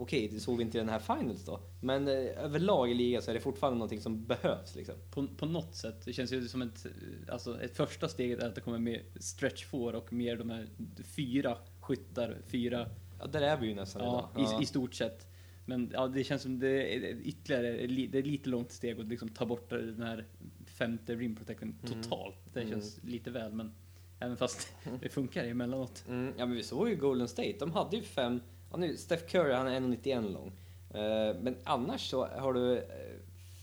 [0.00, 3.22] okej det såg vi inte i den här finals då, men eh, överlag i ligan
[3.22, 4.94] så är det fortfarande någonting som behövs liksom.
[5.10, 6.86] På, på något sätt, det känns ju som ett,
[7.28, 10.66] alltså ett första steg är att det kommer mer stretch four och mer de här
[11.04, 12.86] fyra skyttar, fyra,
[13.22, 14.60] Ja, där är vi ju nästan ja, idag.
[14.60, 15.26] i, i stort sett.
[15.66, 19.28] Men ja, det känns som det är ytterligare, det är lite långt steg att liksom
[19.28, 20.24] ta bort den här
[20.66, 22.02] femte rim protectorn Mm.
[22.02, 22.36] totalt.
[22.52, 23.72] Det känns lite väl, men
[24.20, 24.68] även fast
[25.02, 26.04] det funkar emellanåt.
[26.08, 29.24] Mm, ja men vi såg ju Golden State, de hade ju fem, ja, nu, Steph
[29.26, 30.52] Curry han är 1,91 lång.
[30.94, 32.82] Eh, men annars så har du eh,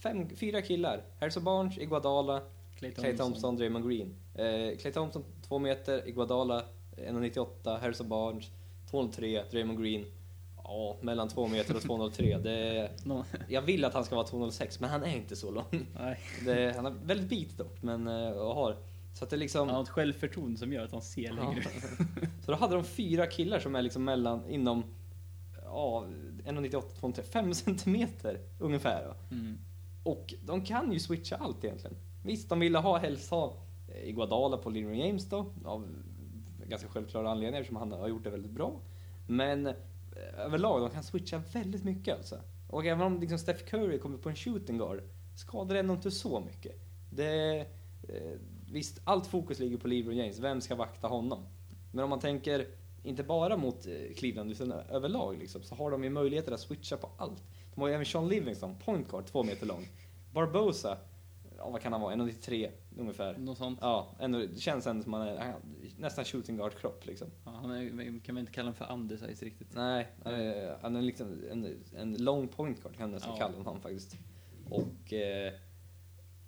[0.03, 1.01] fem, fyra killar.
[1.19, 2.41] Harrison Barnes, Iguodala,
[2.79, 4.15] Clay Clay Thompson, Draymond Green.
[4.35, 6.63] Eh, Clay Thompson 2 meter, Iguodala
[6.97, 8.45] 1,98, Harrison Barnes
[8.91, 10.05] 2,03, Draymond Green
[10.63, 12.39] ja, mellan 2 meter och 2,03.
[12.41, 15.51] Det är, Nå- jag vill att han ska vara 2,06 men han är inte så
[15.51, 15.87] lång.
[15.99, 18.75] Nej, Det, han är väldigt bit dock, men eh, och har.
[19.13, 19.67] Så att det liksom...
[19.67, 21.33] han har ett självförtroende som gör att han ser Ja.
[21.33, 21.63] längre.
[22.45, 24.83] Så då hade de fyra killar som är liksom mellan, inom,
[25.77, 26.05] ja,
[26.45, 29.13] 1,98, 2,3, 5 centimeter ungefär.
[29.31, 29.57] Mm.
[30.03, 31.97] Och de kan ju switcha allt egentligen.
[32.23, 35.87] Visst, de ville ha helst ha eh, Iguodala på LeBron James då, av
[36.67, 38.79] ganska självklara anledningar eftersom han har gjort det väldigt bra.
[39.27, 39.73] Men eh,
[40.37, 42.39] överlag, de kan switcha väldigt mycket alltså.
[42.69, 45.01] Och även om liksom Steph Curry kommer på en shooting guard,
[45.35, 46.75] skadar det ändå inte så mycket.
[47.09, 47.59] Det,
[48.03, 48.37] eh,
[48.71, 51.45] visst, allt fokus ligger på LeBron James, vem ska vakta honom?
[51.91, 52.67] Men om man tänker,
[53.07, 56.97] inte bara mot eh, Cleveland, utan överlag liksom, så har de ju möjligheter att switcha
[56.97, 57.43] på allt.
[57.75, 59.87] De har ju även Sean Livingston, point guard, två meter lång.
[60.33, 60.97] Barbosa,
[61.57, 63.37] ja, vad kan han vara, 1,93 ungefär.
[63.37, 63.79] Något sånt.
[63.81, 65.55] Ja, ändå, det känns ändå som han är
[65.97, 67.27] nästan shooting guard kropp liksom.
[67.45, 69.67] Ja, han är, kan man inte kalla honom för undersize riktigt.
[69.73, 73.37] Nej, han är, han är liksom en, en lång point guard kan man nästan Ja.
[73.37, 74.15] kalla honom faktiskt.
[74.69, 75.53] Och eh,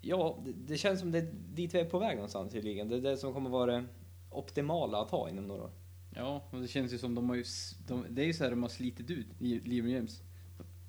[0.01, 2.87] ja, det, det känns som det är dit vi är på väg någonstans i ligan.
[2.89, 3.83] Det är det som kommer vara det
[4.31, 5.71] optimala att ha inom några år.
[6.19, 7.43] Ja, och det känns ju som de har ju,
[7.87, 10.23] de, det är ju så här de har slitit ut i James.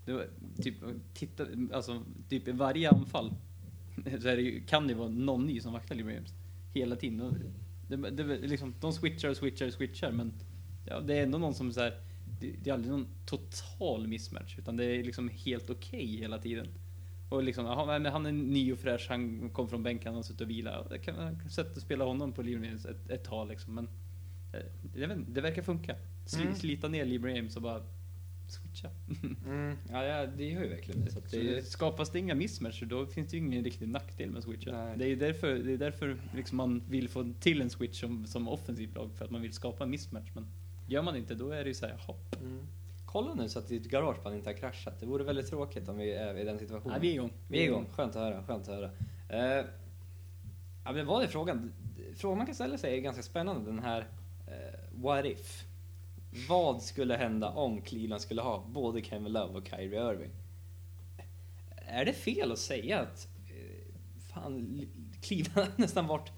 [0.05, 0.27] Det var,
[0.63, 0.75] typ,
[1.15, 3.35] titta, alltså, typ i varje anfall
[4.21, 6.31] så är det, ju- kan det vara någon ny som vaktar Liam James.
[6.75, 7.35] Hela tiden.
[7.89, 10.33] Det, det, det, liksom, de switchar och switchar och switchar men
[10.87, 12.01] ja, det är ändå någon som så här,
[12.41, 16.67] det, det är aldrig någon total mismatch utan det är liksom helt okej hela tiden.
[17.31, 20.23] Och liksom, aha, men han är ny och fräsch, han kom från bänken, han har
[20.23, 20.87] suttit och vilat.
[20.91, 23.75] Jag kan jag kan sätta och spela honom på Liam James ett, ett tag liksom.
[23.75, 23.89] Men
[24.95, 25.97] jag vet inte, det verkar funka.
[26.27, 26.55] Sli, Mm.
[26.55, 27.83] Slita ner LeBron James och bara
[28.49, 28.91] switcha.
[29.93, 31.11] Ja, ja, det gör ju verkligen det.
[31.11, 34.73] Så det skapas det inga mismatcher då finns det ju ingen riktig nackdel med switcha.
[34.73, 34.99] Nej.
[34.99, 38.27] Det är ju därför, det är därför liksom man vill få till en switch som,
[38.27, 40.31] som offensivt lag för att man vill skapa en mismatch.
[40.35, 40.47] Men
[40.87, 42.17] gör man inte då är det ju såhär, jaha.
[42.41, 42.67] mm.
[43.07, 45.01] Kolla nu så att ditt garageband inte har kraschat.
[45.01, 46.93] Det vore väldigt tråkigt om vi är i den situationen.
[46.93, 47.33] Nej, vi är igång.
[47.49, 47.87] Vi är igång.
[47.93, 48.43] Skönt att höra.
[48.43, 48.91] Skönt att höra.
[49.29, 49.67] Eh,
[50.85, 51.73] ja, men vad är frågan?
[52.17, 53.71] Frågan man kan ställa sig är ganska spännande.
[53.71, 54.07] Den här
[54.51, 55.65] eh, What if?
[56.49, 60.31] Vad skulle hända om Cleveland skulle ha både Kevin Love och Kyrie Irving?
[61.87, 63.95] Är det fel att säga att eh,
[64.35, 64.87] fan,
[65.23, 66.33] Cleveland har nästan varit...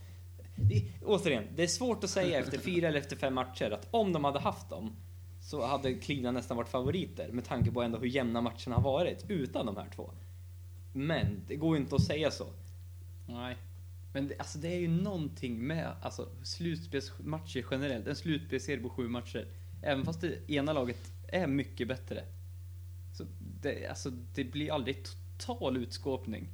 [0.56, 4.12] Det, återigen, det är svårt att säga efter fyra eller efter fem matcher att om
[4.12, 4.96] de hade haft dem
[5.42, 9.24] så hade Cleveland nästan varit favoriter med tanke på ändå hur jämna matcherna har varit
[9.28, 10.10] utan de här två.
[10.94, 12.46] Men det går ju inte att säga så.
[13.28, 13.56] Nej.
[14.12, 18.06] Men det, alltså det är ju någonting med alltså, slutspelsmatcher generellt.
[18.06, 19.46] En slutspelsserie på sju matcher.
[19.82, 22.24] Även fast det ena laget är mycket bättre.
[23.12, 23.24] Så
[23.60, 24.96] det, alltså, det blir aldrig
[25.38, 26.48] total utskåpning.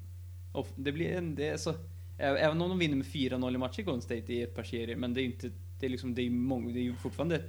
[0.53, 1.75] Och det blir en, det är så,
[2.19, 5.15] även om de vinner med 4-0 i matcher Golden State i ett par serier, men
[5.15, 7.43] det är inte, det är liksom, det är, det är ju fortfarande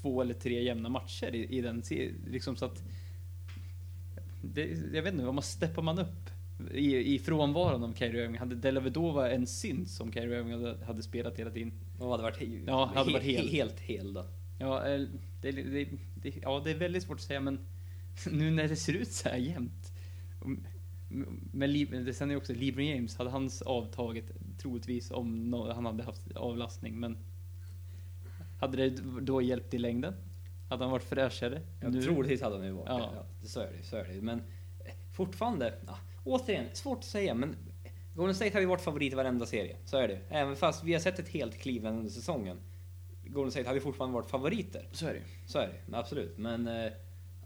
[0.00, 2.14] två eller tre jämna matcher i, i den serien.
[2.26, 2.82] Liksom så att,
[4.42, 6.27] det, jag vet inte, vad man steppar man upp?
[6.72, 11.02] I, i frånvaron av Kyrie Irving, hade Delavedova en synt som Kyrie Irving hade, hade
[11.02, 11.72] spelat hela tiden?
[11.98, 13.48] Och hade varit, he- Ja, hade varit hel.
[13.48, 14.24] helt hel då.
[14.58, 15.00] Ja, eh,
[15.40, 17.58] det, det, det, ja, det är väldigt svårt att säga, men
[18.30, 19.92] nu när det ser ut så här jämnt.
[21.52, 27.00] Men sen är också LeBron James, hade hans avtagit troligtvis om han hade haft avlastning,
[27.00, 27.18] men
[28.60, 28.90] hade det
[29.20, 30.14] då hjälpt i längden?
[30.68, 31.60] Hade han varit fräschare?
[31.82, 32.98] Nu- troligtvis hade han ju varit Ja.
[33.14, 33.26] ja.
[33.42, 34.22] ja, så är det, så är det.
[34.22, 37.56] Men eh, fortfarande, ja, återigen, svårt att säga men
[38.14, 40.20] Golden State har ju varit favorit i varenda serie, så är det.
[40.28, 42.60] Även fast vi har sett ett helt Cleveland under säsongen.
[43.24, 44.88] Golden State har ju fortfarande varit favoriter.
[44.92, 45.22] Så är det.
[45.46, 46.38] Så är det, absolut.
[46.38, 46.92] Men eh,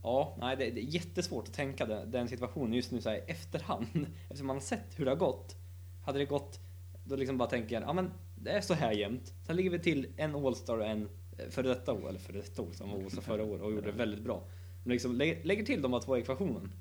[0.03, 3.87] ja, nej, det, är jättesvårt att tänka den, situationen just nu så här, efterhand.
[4.23, 5.57] Eftersom man har sett hur det har gått.
[6.05, 6.61] Hade det gått,
[7.05, 9.35] då liksom bara tänker jag, ja men det är så här jämnt.
[9.47, 12.63] Sen ligger vi till en All-Star och en eh, före detta år, eller före detta
[12.63, 14.45] år som var All-Star förra året och gjorde det väldigt bra.
[14.85, 16.73] Men liksom, lä- lägger till de här två ekvationen.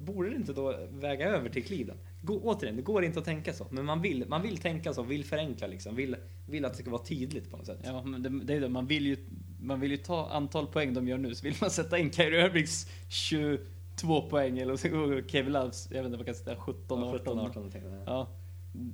[0.00, 2.00] Borde det inte då väga över till Cleveland?
[2.22, 3.66] Gå, återigen, det går inte att tänka så.
[3.70, 5.96] Men man vill, man vill tänka så, vill förenkla liksom.
[5.96, 7.80] Vill, vill att det ska vara tydligt på något sätt.
[7.84, 8.68] Ja, men det, det är det.
[8.68, 9.16] Man vill ju,
[9.60, 12.46] man vill ju ta antal poäng de gör nu, så vill man sätta in Kyrie
[12.46, 17.02] Irvings 22 poäng eller så Kevin Loves, jag vet inte vad man kan säga, 17,
[17.02, 17.18] 18.
[17.18, 18.02] 17, 18 tänkte jag.
[18.06, 18.28] Ja.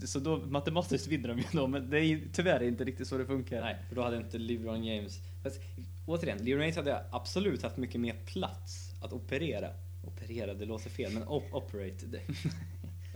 [0.07, 3.27] Så då matematiskt vinner de ju då, men det är tyvärr inte riktigt så det
[3.27, 3.61] funkar.
[3.61, 5.19] Nej, för då hade inte LeBron James...
[5.43, 5.61] Fast,
[6.07, 9.69] återigen, LeBron James hade absolut haft mycket mer plats att operera.
[10.07, 12.07] Operera, det låter fel, men op operate.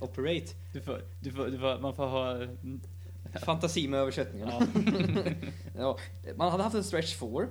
[0.01, 0.53] Operate.
[0.73, 2.47] Du får, du får, du får, man får ha...
[3.45, 4.49] Fantasi med översättningen.
[5.77, 5.99] Ja.
[6.37, 7.49] man hade haft en stretch four.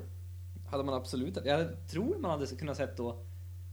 [0.66, 1.38] Hade man absolut.
[1.46, 3.20] Jag tror man hade kunnat sett då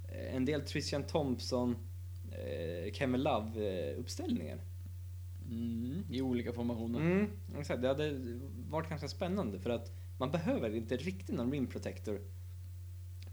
[0.08, 1.76] eh, en del Christian Thompson,
[2.30, 4.58] eh, Kevin Love eh.
[5.50, 7.00] Mm, I olika formationer.
[7.00, 7.82] Mm, exakt.
[7.82, 8.20] Det hade
[8.68, 12.20] varit ganska spännande för att man behöver inte riktigt någon rim protector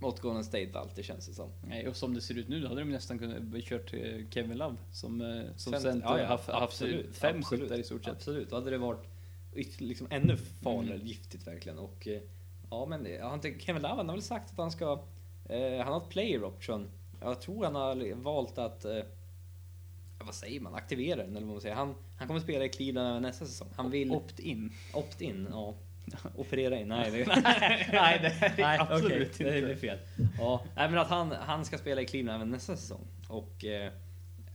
[0.01, 1.49] mot Golden State alltid känns det som.
[1.67, 4.57] Nej, och som det ser ut nu, då hade de nästan kunnat kört eh, Kevin
[4.57, 8.13] Love som, eh, som Center, ja, ja, haft, absolut, fem absolut, skyttar i stort sett.
[8.13, 9.07] Absolut, då hade det varit
[9.79, 11.07] liksom ännu farligare, Mm.
[11.07, 11.79] giftigt verkligen.
[11.79, 12.21] Och eh,
[12.69, 15.03] ja, men inte Kevin Love han har väl sagt att han ska,
[15.49, 16.89] eh, han har ett player option.
[17.21, 18.99] Jag tror han har valt att, eh,
[20.25, 21.75] vad säger man, aktivera den eller vad man säger.
[21.75, 23.67] Han, han kommer spela i Cleveland nästa säsong.
[23.75, 24.71] Han vill Opt-in.
[24.93, 25.75] opt-in, ja.
[26.35, 27.11] Operera in, nej.
[27.11, 27.25] Det,
[27.93, 28.19] Nej,
[28.57, 29.43] det är absolut okej, inte.
[29.43, 29.97] Det blir fel.
[30.37, 33.07] Ja, nej, men att han, han ska spela i Cleveland även nästa säsong.
[33.27, 33.91] Och eh,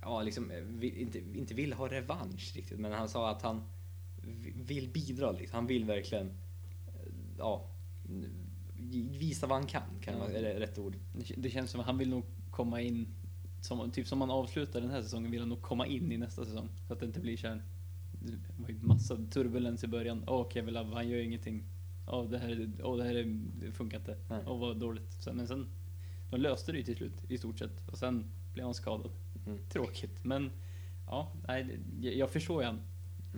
[0.03, 3.63] ja, liksom, eh, inte, inte vill ha revansch riktigt, men han sa att han
[4.23, 5.33] vi- vill bidra.
[5.33, 5.55] Liksom.
[5.57, 7.71] Han vill verkligen eh, ja,
[9.11, 10.21] visa vad han kan, kan Ja.
[10.21, 10.97] vara det rätt ord.
[11.37, 13.09] Det, känns som att han vill nog komma in,
[13.61, 16.45] som, typ som man avslutar den här säsongen, vill han nog komma in i nästa
[16.45, 16.69] säsong.
[16.87, 17.63] Så att det inte blir såhär,
[18.27, 20.25] det var ju massa turbulens i början.
[20.27, 21.65] Åh, Kevin Love, han gör ingenting.
[22.07, 24.17] Åh, det här, åh, det här funkar inte.
[24.47, 25.27] Åh, vad dåligt.
[25.33, 25.67] Men sen,
[26.31, 27.89] de löste det ju till slut, i stort sett.
[27.89, 29.11] Och sen blev han skadad.
[29.47, 29.59] Mm.
[29.69, 30.51] Tråkigt, men
[31.07, 32.81] ja, nej, jag, förstår ju han.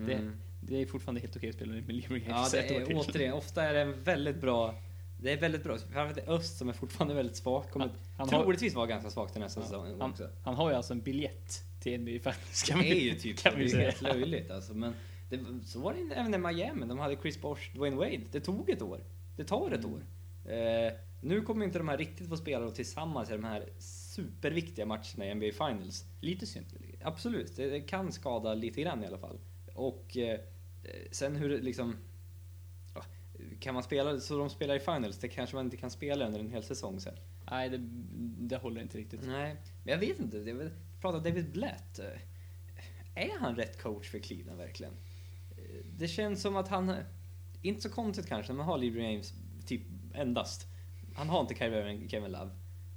[0.07, 0.33] Det, Mm.
[0.61, 3.63] det är fortfarande helt okej att spela med LeBron Ja, James det är, återigen, ofta
[3.63, 4.75] är det en väldigt bra
[5.21, 5.79] det är väldigt bra.
[5.79, 7.71] Framförallt öst som är fortfarande väldigt svagt.
[7.71, 10.71] Kommer Han- han har- troligtvis vara ganska svagt till nästa Ja, säsong han, han har
[10.71, 12.63] ju alltså en biljett till NBA Finals.
[12.63, 14.75] kan Det är ju typ kan det är helt löjligt alltså.
[14.75, 14.95] Men
[15.31, 16.87] det, så var det även i Miami.
[16.87, 18.21] De hade Chris Bosh, Dwayne Wade.
[18.33, 19.01] Det tog ett år.
[19.37, 19.95] Det tar ett Mm.
[19.95, 20.05] år.
[20.53, 24.87] Eh, nu kommer inte de här riktigt få spela då tillsammans i de här superviktiga
[24.87, 26.05] matcherna i NBA Finals.
[26.21, 26.67] Lite synd.
[27.03, 29.39] Absolut, det, det kan skada lite grann i alla fall.
[29.75, 30.41] Och eh,
[31.11, 31.97] sen hur det liksom...
[33.61, 36.41] Kan man spela så de spelar i Finals, det kanske man inte kan spela under
[36.41, 37.15] en hel säsong sen.
[37.51, 37.79] Nej, det,
[38.49, 39.21] det håller inte riktigt.
[39.27, 40.37] Nej, men jag vet inte.
[40.37, 42.01] Jag pratar David Blatt.
[43.15, 44.93] Är han rätt coach för Cleveland verkligen?
[45.99, 46.95] Det känns som att han,
[47.63, 49.33] inte så konstigt kanske, man har LeBron James
[49.67, 49.83] typ
[50.15, 50.67] endast.
[51.15, 51.55] Han har inte
[52.09, 52.51] Kevin Love.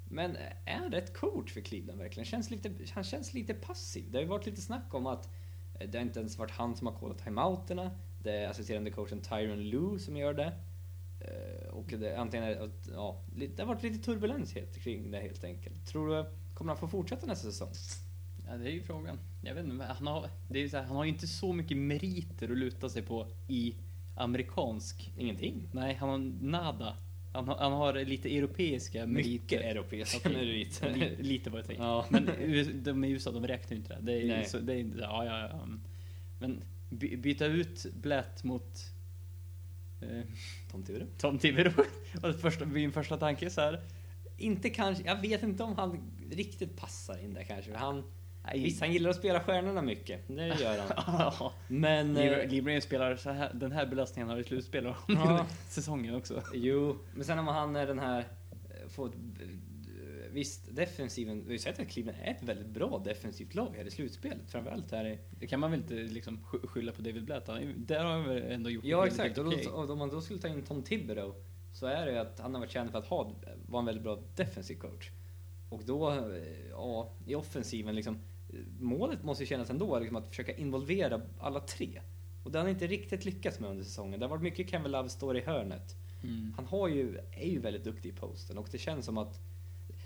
[0.09, 0.35] Men
[0.65, 2.25] är han rätt coach för Cleveland verkligen?
[2.25, 4.11] Känns lite, han känns lite passiv.
[4.11, 5.29] Det har ju varit lite snack om att
[5.87, 7.91] det har inte ens varit han som har kollat timeouterna.
[8.23, 10.53] Det är assisterande coachen Tyron Lue som gör det.
[11.21, 14.53] Eh, Och det, antingen att, ja, lite- det har varit lite turbulens
[14.83, 15.87] kring det helt enkelt.
[15.87, 17.69] Tror du, kommer han få fortsätta nästa säsong?
[18.47, 19.19] Ja, det är ju frågan.
[19.41, 21.77] Jag vet inte, han har, det är så här, han har ju inte så mycket
[21.77, 23.75] meriter att luta sig på i
[24.15, 25.11] amerikansk.
[25.17, 25.67] Ingenting.
[25.71, 26.97] Nej, han har nada.
[27.33, 29.31] Han har, han har lite europeiska meriter.
[29.31, 30.33] Mycket europeiska Okej.
[30.33, 30.95] meriter.
[30.95, 31.83] Li- lite vad jag tänker.
[31.83, 32.05] Ja.
[32.09, 32.29] Men
[32.83, 34.01] de i USA, de räknar ju inte det.
[34.01, 34.45] Det är, Nej.
[34.45, 35.67] så, det är ja, ja, ja.
[36.39, 38.79] Men by, byta ut Blatt mot
[40.01, 40.23] eh,
[40.71, 41.07] Tom Thibodeau?
[41.17, 41.73] Tom Thibodeau.
[42.23, 43.81] Och första, min första tanke är så här.
[44.37, 47.75] Inte kanske, jag vet inte om han riktigt passar in där kanske.
[47.77, 48.03] Han.
[48.53, 50.27] Visst, han gillar att spela stjärnorna mycket.
[50.27, 51.51] Det gör han.
[51.67, 52.17] Men...
[52.17, 55.45] eh, Librarian spelar så här, den här belastningen har i slutspel Ja.
[55.69, 56.43] säsongen också.
[56.53, 58.19] Jo, men sen om han är den här...
[58.19, 59.11] eh, Får eh,
[60.33, 61.39] visst, defensiven...
[61.39, 64.51] Vi har ju sett att Cleveland är ett väldigt bra defensivt lag här i slutspelet.
[64.51, 65.19] Framförallt här i...
[65.39, 67.45] Det kan man väl inte liksom sk- skylla på David Blatt.
[67.75, 69.37] Där har han väl ändå gjort Ja, exakt.
[69.37, 71.33] Och, helt då, och om man då skulle ta in Tom Thibodeau
[71.73, 73.31] så är det ju att han har varit känd för att ha,
[73.69, 75.09] vara en väldigt bra defensiv coach.
[75.69, 78.15] Och då, eh, ja, i offensiven liksom,
[78.49, 82.01] eh, målet måste ju kännas ändå liksom att försöka involvera alla tre.
[82.43, 84.19] Och det har han inte riktigt lyckats med under säsongen.
[84.19, 85.95] Det har varit mycket Kevin Love står i hörnet.
[86.23, 86.53] Mm.
[86.55, 89.39] Han har ju, är ju väldigt duktig i posten och det känns som att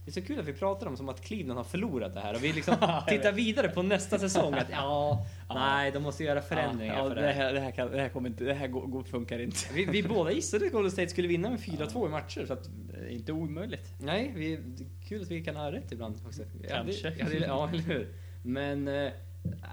[0.06, 2.36] det är så kul att vi pratar om som att Cleveland har förlorat det här
[2.36, 2.76] och vi liksom
[3.08, 5.56] tittar vidare på nästa säsong att ja, Ja.
[5.56, 7.54] nej, de måste göra förändringar ja, för det, det här.
[7.54, 9.58] det, här kan, det här kommer inte, det här går, går, funkar inte.
[9.74, 12.46] Vi, vi båda gissade att Golden State skulle vinna med 4-2 i matcher.
[12.46, 13.94] Så att, Det är inte omöjligt.
[14.00, 14.60] nej, vi,
[15.08, 16.42] kul att vi kan ha rätt ibland också.
[16.70, 17.24] Kanske.
[17.24, 18.08] hade- ja, eller hur.
[18.44, 18.94] Men, eh,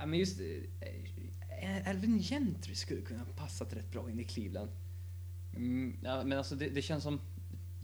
[0.01, 4.71] ja, men just eh, Alvin Gentry skulle kunna passat rätt bra in i Cleveland.
[5.57, 7.21] Mm, ja, men alltså det, det känns som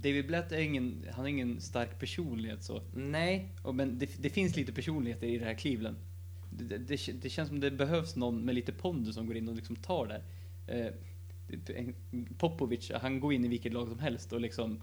[0.02, 2.82] David Blatt är ingen, han har ingen stark personlighet så.
[2.94, 5.96] Nej, Och, men det, det finns lite personligheter i det här Cleveland.
[6.50, 9.37] Det, det, det, kä- det känns som det behövs någon med lite pondus som går
[9.37, 10.22] in och liksom tar det.
[10.66, 10.92] Eh,
[12.38, 14.80] Popovic, han går in i vilket lag som helst och liksom...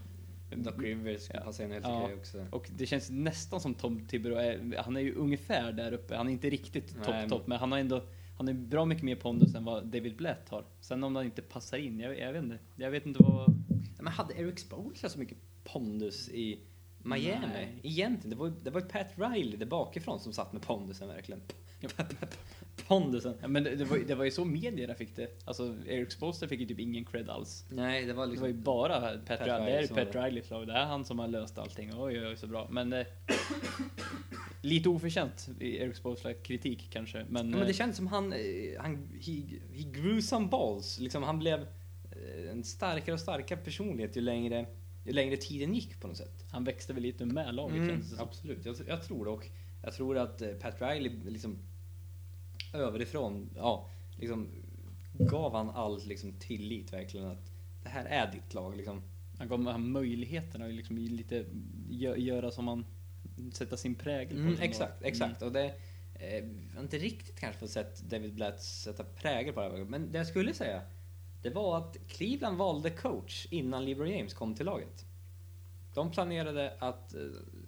[0.55, 1.39] Doc Rivers Ja.
[1.41, 2.03] passa in helt Ja.
[2.03, 2.45] okej också.
[2.51, 6.15] Och det känns nästan som Tom är, han är ju ungefär där uppe.
[6.15, 8.03] Han är inte riktigt Nej, topp men- topp, men han har ändå,
[8.37, 10.65] han är bra mycket mer pondus än vad David Blatt har.
[10.81, 12.57] Sen om han inte passar in, jag, jag vet inte.
[12.75, 13.53] Jag vet inte vad...
[13.97, 16.59] Men hade Eric Spoelstra så mycket pondus i
[16.97, 17.47] Miami?
[17.53, 17.79] Nej.
[17.83, 21.41] Egentligen, det var, det var Pat Riley där bakifrån som satt med pondusen verkligen.
[22.87, 23.33] pondusen.
[23.41, 25.27] Ja, men det, det, var, det var ju så medierna fick det.
[25.45, 27.65] Alltså Eric Spoelstra fick ju typ ingen cred alls.
[27.69, 28.41] Nej, det var Det liksom...
[28.41, 29.57] var ju bara Pat, Pat Riley.
[29.57, 30.65] Det Riley är Pat var det.
[30.65, 31.91] Det är han som har löst allting.
[31.93, 32.67] Oj, oj, oj, så bra.
[32.71, 33.05] Men eh,
[34.61, 37.25] lite oförtjänt Eric Spoelstra kritik kanske.
[37.29, 38.39] Men, Ja, men det eh, känns som han, eh,
[38.79, 39.31] han he,
[39.73, 40.99] he grew some balls.
[40.99, 41.67] Liksom han blev
[42.51, 44.65] en starkare och starkare personlighet ju längre,
[45.05, 46.45] ju längre tiden gick på något sätt.
[46.51, 48.27] han växte väl lite med laget Mm, känns det som.
[48.27, 49.31] absolut, jag, jag tror det.
[49.31, 49.47] Och
[49.83, 51.57] jag tror att eh, Pat Riley liksom
[52.73, 54.47] överifrån, ja, liksom
[55.19, 57.51] gav han all liksom, tillit verkligen att
[57.83, 58.77] det här är ditt lag.
[58.77, 59.01] Liksom.
[59.37, 61.45] Han gav han möjligheterna att liksom lite
[61.89, 62.85] gö- göra som man
[63.53, 65.09] sätta sin prägel på Mm, som exakt, lag.
[65.09, 65.41] exakt.
[65.41, 65.65] Och det,
[66.19, 66.45] eh,
[66.79, 69.83] inte riktigt kanske fått sett David Blatt sätta prägel på det här.
[69.85, 70.81] Men det jag skulle säga,
[71.45, 75.05] det var att Cleveland valde coach innan LeBron James kom till laget.
[75.93, 77.21] De planerade att eh,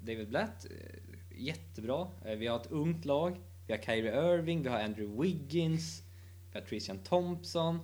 [0.03, 0.99] David Blatt, eh,
[1.37, 2.07] jättebra.
[2.25, 3.37] Eh, Vi har ett ungt lag.
[3.67, 6.03] Vi har Kyrie Irving, vi har Andrew Wiggins,
[6.51, 7.79] vi har Christian Thompson.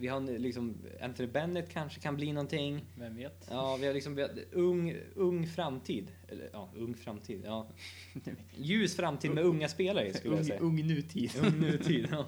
[0.00, 2.84] Vi har liksom Anthony Bennett kanske kan bli någonting.
[2.94, 3.46] Vem vet?
[3.50, 6.12] Ja, vi har liksom vi har ung, ung framtid.
[6.28, 7.42] Eller ja, ung framtid.
[7.44, 7.68] Ja.
[8.56, 10.60] Ljus framtid med unga spelare skulle jag ung, säga.
[10.60, 11.30] ung nutid.
[11.42, 12.26] Ung nutid, ja.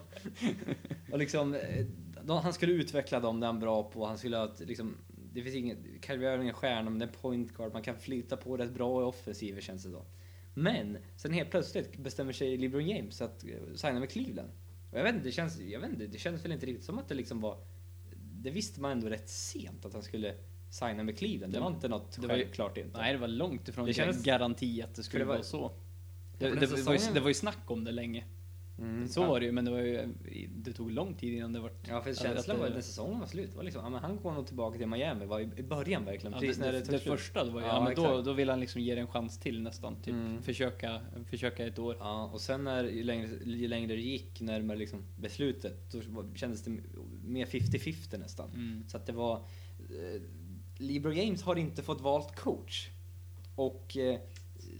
[1.12, 1.56] Och liksom,
[2.24, 4.06] de, han skulle utveckla dem, det är han bra på.
[4.06, 4.96] Han skulle ha ett, liksom,
[5.32, 7.72] det finns ingen, Kyrie Irving är stjärna, men det är point guard.
[7.72, 10.04] Man kan flytta på rätt bra i offensiven känns det då.
[10.54, 14.50] Men sen helt plötsligt bestämmer sig LeBron James att eh, signa med Cleveland.
[14.92, 16.98] Och jag vet inte, det känns, jag vet inte, det känns väl inte riktigt som
[16.98, 17.58] att det liksom var...
[18.42, 20.34] Det visste man ändå rätt sent att han skulle
[20.70, 21.52] signa med Cleveland.
[21.52, 22.98] Det var inte något det var ju- självklart inte.
[22.98, 25.72] Nej, det var långt ifrån Det kändes- garanti att det skulle det var- vara så.
[26.38, 28.24] Det, det, var ju, det var ju snack om det länge.
[28.80, 29.28] Mm, Så ja.
[29.28, 30.08] var det ju, men det, var ju,
[30.56, 31.70] det tog lång tid innan det var...
[31.88, 33.54] Ja, för att- känslan att var det- när säsongen var slut.
[33.54, 35.26] Var liksom, ja, men han går nog tillbaka till Miami.
[35.26, 36.32] var i, början verkligen.
[36.32, 38.24] Ja, precis det, när det, det, det, första det var ju, Ja, men då, exakt.
[38.24, 39.96] då ville han liksom ge det en chans till nästan.
[40.02, 40.42] Typ Mm.
[40.42, 41.96] försöka, försöka ett år.
[42.00, 46.62] Ja, och sen när, ju, längre, ju längre det gick, närmare liksom beslutet, då kändes
[46.64, 46.70] det
[47.24, 48.50] mer 50-50 nästan.
[48.50, 48.88] Mm.
[48.88, 49.36] Så att det var...
[49.36, 50.20] Eh,
[50.78, 52.88] LeBron James har inte fått valt coach.
[53.56, 53.96] Och...
[53.96, 54.20] Eh,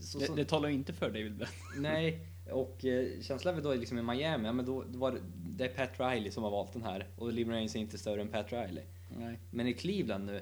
[0.01, 1.51] så, Det, så, det talar ju inte för David Blatt.
[1.79, 5.65] Nej, och eh, känslan då liksom i Miami, ja, men då, då var det, det
[5.65, 7.07] är Pat Riley som har valt den här.
[7.17, 8.85] Och LeBron är inte större än Pat Riley.
[9.19, 9.39] Nej.
[9.51, 10.41] Men i Cleveland nu,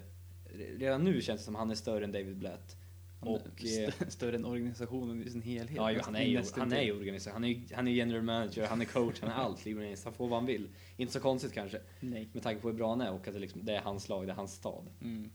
[0.78, 2.76] redan nu känns det som han är större än David Blatt.
[3.20, 5.76] Och, eh, st- större än organisationen i sin helhet.
[5.76, 7.32] Ja, jo, han är ju, han är ju organisation.
[7.34, 9.64] Han är ju han är general manager, han är coach, han är allt.
[9.66, 9.96] LeBron.
[10.04, 10.68] Han får vad han vill.
[10.96, 12.28] Inte så konstigt kanske, Nej.
[12.32, 14.26] med tanke på hur bra han är och att det, liksom, det är hans lag,
[14.26, 14.86] det är hans stad.
[15.02, 15.30] Mm.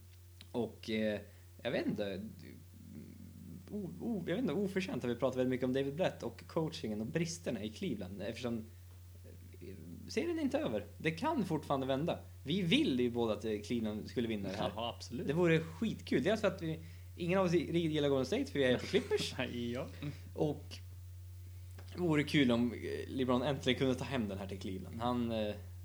[0.51, 1.19] Och eh,
[1.63, 2.29] jag vet inte.
[3.73, 6.47] O, o, jag vet inte, oförtjänt har vi pratat väldigt mycket om David Blatt och
[6.47, 8.65] coachingen och bristerna i Cleveland eftersom
[9.61, 9.75] eh,
[10.07, 10.85] serien är inte över.
[10.97, 12.19] Det kan fortfarande vända.
[12.43, 14.71] Vi vill ju båda att eh, Cleveland skulle vinna det här.
[14.75, 15.27] Ja, absolut.
[15.27, 16.23] Det vore skitkul.
[16.23, 16.79] Dels för att vi,
[17.15, 19.35] ingen av oss gillar Golden State för vi är på Clippers.
[19.53, 19.87] ja.
[20.33, 20.77] Och
[21.93, 25.01] det vore kul om eh, LeBron äntligen kunde ta hem den här till Cleveland.
[25.01, 25.33] Han,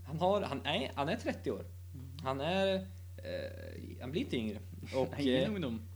[0.06, 1.64] han, har, han, är, han är 30 år.
[2.22, 2.74] Han är...
[2.74, 4.58] Eh, han blir inte yngre.
[4.94, 5.87] Och Ingen ungdom.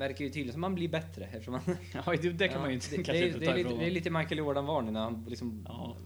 [0.00, 1.62] Verkar ju tydligt som man blir bättre eftersom man...
[2.06, 3.90] Ja, det, kan man ju inte det, kanske det, inte det, är lite, det är
[3.90, 5.66] lite Michael Jordan-varning när han liksom...
[5.68, 5.96] Ja.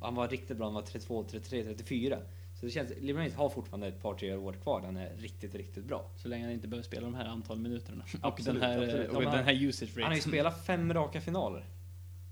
[0.00, 2.18] Han var riktigt bra, han var 32, 33, 34.
[2.60, 2.92] Så det känns...
[3.00, 6.10] James har fortfarande ett par, tre år kvar där han är riktigt, riktigt bra.
[6.16, 8.04] Så länge han inte behöver spela de här antal minuterna.
[8.22, 9.10] Och den här, absolut.
[9.10, 10.02] och Ja, den här usage rate.
[10.02, 11.64] Han har ju spelat fem raka finaler.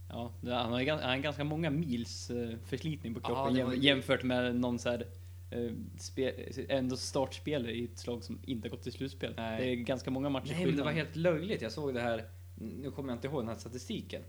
[0.08, 4.22] Ja, han har, han ganska många mils eh, förslitning på Ja, kroppen det var jämfört
[4.22, 5.06] med någon så här,
[5.50, 9.34] eh, ändå startspelare i ett slag som inte gått till slutspel.
[9.36, 9.60] Nej.
[9.60, 11.62] Det är ganska många matcher Nej, men det var helt löjligt.
[11.62, 12.24] Jag såg det här...
[12.58, 14.22] Nu kommer jag inte ihåg den här statistiken.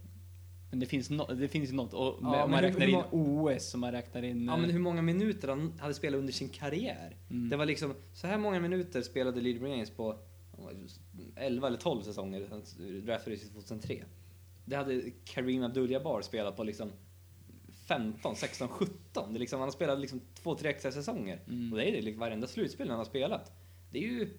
[0.70, 1.94] Men det finns, no, det finns något.
[1.94, 4.46] Och Ja, om man räknar hur in OS, om man räknar in...
[4.46, 7.16] Ja, eh, men hur många minuter han hade spelat under sin karriär.
[7.30, 7.50] Mm.
[7.50, 10.20] Det var liksom, så här många minuter spelade LeBron James på
[11.36, 12.48] 11 eller 12 säsonger.
[13.02, 14.04] Draftades 2003.
[14.66, 16.92] Det hade Kareem Abdul-Jabbar spelat på liksom
[17.92, 19.34] 15, 16, 17.
[19.34, 21.42] Det är liksom, han har spelat liksom två, tre extra säsonger.
[21.48, 21.72] Mm.
[21.72, 23.52] Och det är det liksom varenda slutspel han har spelat.
[23.92, 24.38] Det är ju,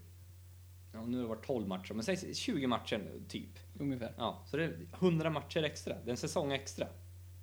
[0.92, 3.58] ja nu har det varit 12 matcher, men säg 20 matcher typ.
[3.78, 4.14] Ungefär.
[4.16, 5.94] Ja, så det är 100 matcher extra.
[5.94, 6.86] Det är en säsong extra.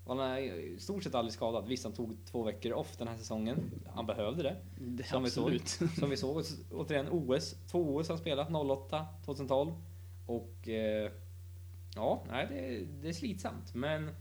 [0.05, 1.68] Och han är i stort sett aldrig skadad.
[1.68, 3.72] Visst, han tog två veckor off den här säsongen.
[3.95, 4.55] Han behövde det.
[4.78, 5.43] Det, Som vi såg.
[5.43, 5.91] absolut.
[5.99, 6.43] Som vi såg.
[6.72, 7.55] Återigen OS.
[7.72, 8.49] Två OS har han spelat.
[8.51, 9.72] 08, 2012.
[10.26, 10.68] Och...
[10.68, 11.12] Eh,
[11.95, 13.74] ja, nej, det, det är slitsamt.
[13.74, 14.12] Men...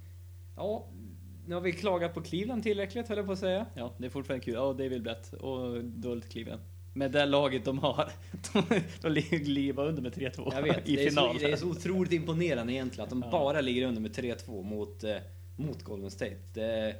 [0.57, 0.89] Ja,
[1.49, 3.66] nu har vi klagat på Cleveland tillräckligt, höll jag på att säga.
[3.74, 4.55] Ja, det är fortfarande kul.
[4.55, 6.62] Ja, David Blatt och dåligt Cleveland.
[6.94, 8.11] Med det laget de har.
[8.53, 11.38] De, de ligger under med 3-2 Jag vet, i det är, final.
[11.38, 13.30] så, det är så otroligt imponerande egentligen att de Ja.
[13.30, 15.16] bara ligger under med 3-2 mot, eh,
[15.57, 16.36] mot Golden State.
[16.55, 16.94] Det, är, eh,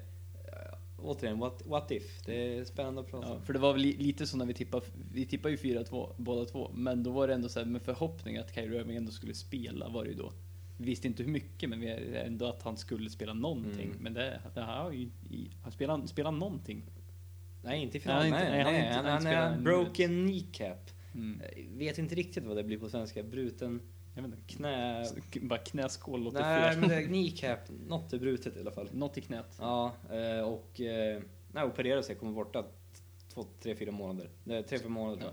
[0.99, 2.23] återigen, what, what if?
[2.27, 3.43] Det är spännande att prata Ja, om.
[3.43, 6.45] för det var väl li- lite så när vi tippade, vi tippade ju 4-2 båda
[6.45, 9.35] två, men då var det ändå så här med förhoppning att Kyrie Irving ändå skulle
[9.35, 10.33] spela var det ju då.
[10.81, 13.87] Vi visste inte hur mycket, men vi ändå att han skulle spela någonting.
[13.87, 13.97] Mm.
[14.03, 15.09] Men det, det här har ju,
[15.63, 16.83] han spelar, spelar någonting.
[17.63, 18.21] Nej, inte i final.
[18.21, 20.91] Nej, Nej, nej, nej, han han, han, han är broken kneecap.
[21.15, 21.43] Mm.
[21.79, 23.23] Vet inte riktigt vad det blir på svenska.
[23.23, 23.81] Bruten
[24.15, 25.05] Jag vet inte, knä...
[25.43, 26.81] bara knäskål låter Nej, fel.
[26.81, 27.61] men det är kneecap.
[27.89, 28.89] Något är brutet i alla fall.
[28.93, 29.57] Något i knät.
[29.61, 30.81] Ja, eh, och...
[30.81, 31.23] eh,
[31.53, 32.65] Nej, opererade sig, kommer borta
[33.35, 34.31] två, tre, fyra månader.
[34.45, 35.23] Tre, fyra månader.
[35.25, 35.33] Ja.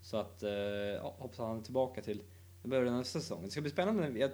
[0.00, 2.22] Så att, eh, ja, hoppas han är tillbaka till
[2.66, 3.42] början av nästa säsong.
[3.44, 4.18] Det ska bli spännande.
[4.18, 4.30] Jag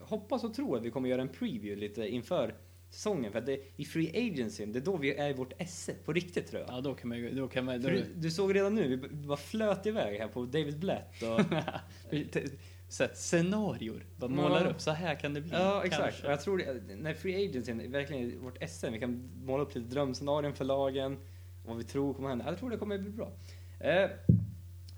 [0.00, 2.54] hoppas och tror att vi kommer göra en preview lite inför
[2.90, 3.32] säsongen.
[3.32, 6.12] För att det, i Free Agency, det är då vi är i vårt esse på
[6.12, 6.70] riktigt tror jag.
[6.76, 9.36] Ja, då kan man då kan man, då, du, du såg redan nu, vi bara
[9.36, 11.40] flöt iväg här på David Blatt och...
[12.88, 14.06] så här, scenarior.
[14.16, 14.70] Bara målar Ja.
[14.70, 15.50] upp, så här kan det bli.
[15.52, 16.02] ja, exakt.
[16.02, 16.26] kanske.
[16.26, 19.62] Och jag tror det, när Free Agency är verkligen är vårt esse, vi kan måla
[19.62, 21.18] upp lite drömscenarion för lagen,
[21.66, 22.44] vad vi tror kommer hända.
[22.46, 23.32] Jag tror det kommer bli bra.
[23.80, 24.10] Eh,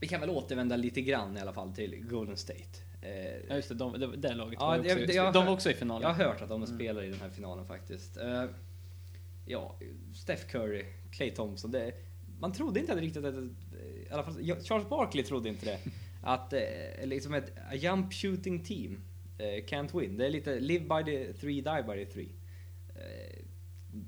[0.00, 2.78] vi kan väl återvända lite grann i alla fall till Golden State.
[3.02, 5.52] Eh, Ja just det, de, det, det laget Ja, var också, jag har de var
[5.52, 6.08] också i finalen.
[6.08, 6.74] Jag har hört att de Mm.
[6.76, 8.16] spelar i den här finalen faktiskt.
[8.16, 8.44] Eh,
[9.46, 9.76] ja,
[10.14, 11.70] Steph Curry, Clay Thompson.
[11.70, 11.92] Det,
[12.40, 13.50] man trodde inte riktigt att, i
[14.10, 15.78] alla fall jag- Charles Barkley trodde inte det.
[16.22, 16.60] Att eh,
[17.04, 19.00] liksom ett a jump shooting team
[19.38, 20.16] eh, can't win.
[20.16, 22.28] Det är lite live by the three, die by the three.
[22.96, 23.36] Eh,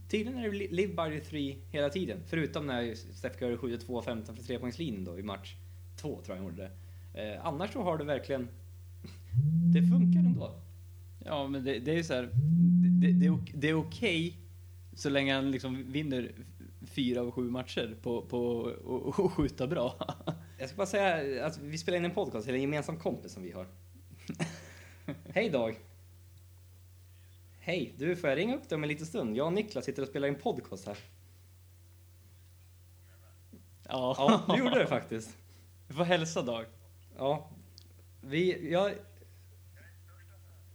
[0.08, 2.20] tydligen är det li- live by the three hela tiden.
[2.26, 5.54] Förutom när Steph Curry skjuter 2-15 för trepoängslinjen då i match
[6.02, 6.70] två tror jag han gjorde det.
[7.22, 8.48] Eh, annars så har det verkligen...
[9.74, 10.54] Det funkar ändå.
[11.24, 12.30] Ja, men det, det är ju så här,
[13.00, 14.36] det, det, det är okej
[14.94, 16.32] så länge han liksom vinner
[16.86, 18.46] fyra av sju matcher på, på
[18.84, 19.96] och, och skjuta bra.
[20.58, 23.42] Jag ska bara säga att vi spelar in en podcast till en gemensam kompis som
[23.42, 23.66] vi har.
[25.34, 25.78] Hej Dag!
[27.58, 27.94] Hej!
[27.98, 29.36] Du, får jag ringa upp dig om en liten stund?
[29.36, 30.98] Jag och Niklas sitter och spelar in podcast här.
[33.88, 35.36] Ja, Ja, du gjorde det faktiskt.
[35.88, 36.64] Du får hälsa Dag.
[37.16, 37.50] Ja.
[38.20, 38.92] Vi, jag...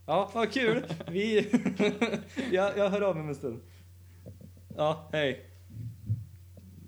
[0.06, 0.84] Ja, vad kul!
[1.08, 1.38] Vi...
[2.52, 3.60] jag, jag hör av mig om en stund.
[4.76, 5.44] Ja, hej.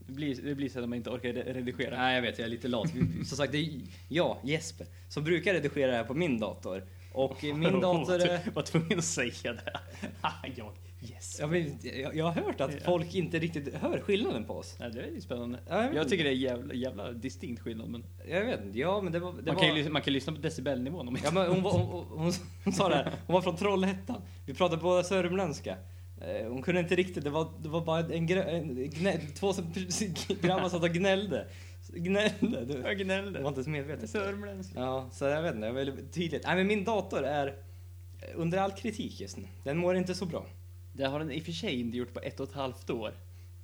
[0.07, 1.99] Det blir, det blir så att man inte orkar re- redigera.
[1.99, 2.91] Nej, jag vet, jag är lite lat.
[3.27, 6.85] Som sagt, det är jag, Jesper, som brukar redigera det här på min dator.
[7.13, 8.41] Och min dator är...
[8.45, 9.81] Jag var tvungen att säga det.
[10.57, 10.73] jag,
[11.03, 11.37] yes.
[11.41, 12.79] Jag, vet- jag, jag har hört att Ja.
[12.85, 14.77] folk inte riktigt hör skillnaden på oss.
[14.81, 15.59] Ja, det är ju spännande.
[15.69, 17.89] Ja, jag Jag tycker det är jävla, jävla distinkt skillnad.
[17.89, 19.33] Men Jag vet inte, ja men det var...
[19.33, 21.73] Det man, var kan ju, man kan lyssna på decibelnivån om ja, men hon, var,
[21.73, 22.33] hon, hon,
[22.65, 24.23] hon sa det här, hon var från Trollhättan.
[24.47, 25.77] Vi pratade båda sörmländska.
[26.21, 29.53] Eh, Hon kunde inte riktigt, det var, det var bara en, grö, en gnäll, två
[30.43, 31.47] grabbar satt och gnällde.
[31.95, 32.65] Gnällde.
[32.65, 33.41] Du, Jag det gnällde.
[33.41, 34.11] var inte så medvetet.
[34.11, 34.81] Sörmländska.
[34.81, 36.43] Ja, så jag vet inte, jag vill tydligt.
[36.47, 37.55] Nej men min dator är
[38.35, 39.45] under all kritik just nu.
[39.65, 40.47] Den mår inte så bra.
[41.01, 43.13] Det har den i och för sig inte gjort på ett och ett halvt år.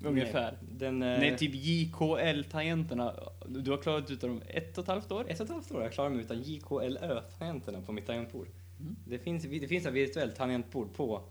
[0.04, 0.58] Ungefär.
[0.60, 3.14] Nej, Den, eh, Nej, typ JKL-tangenterna.
[3.46, 5.26] Du har klarat ut dem ett och ett halvt år?
[5.28, 8.48] Ett och ett halvt år har jag klarat mig utan JKLÖ-tangenterna på mitt tangentbord.
[8.80, 8.96] Mm.
[9.06, 11.22] Det finns, det finns ett virtuellt tangentbord på,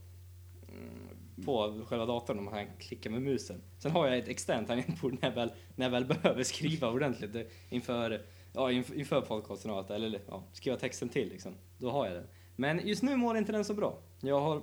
[0.69, 3.61] mm, på själva datorn om man kan klicka med musen.
[3.79, 7.35] Sen har jag ett externt tangentbord när jag väl, när jag väl behöver skriva ordentligt
[7.35, 8.21] eh, inför
[8.53, 11.53] ja, inf- inför podcasten och allt det, eller ja, skriva texten till liksom.
[11.77, 12.27] Då har jag den.
[12.55, 13.99] Men just nu mår inte den så bra.
[14.21, 14.61] Jag har,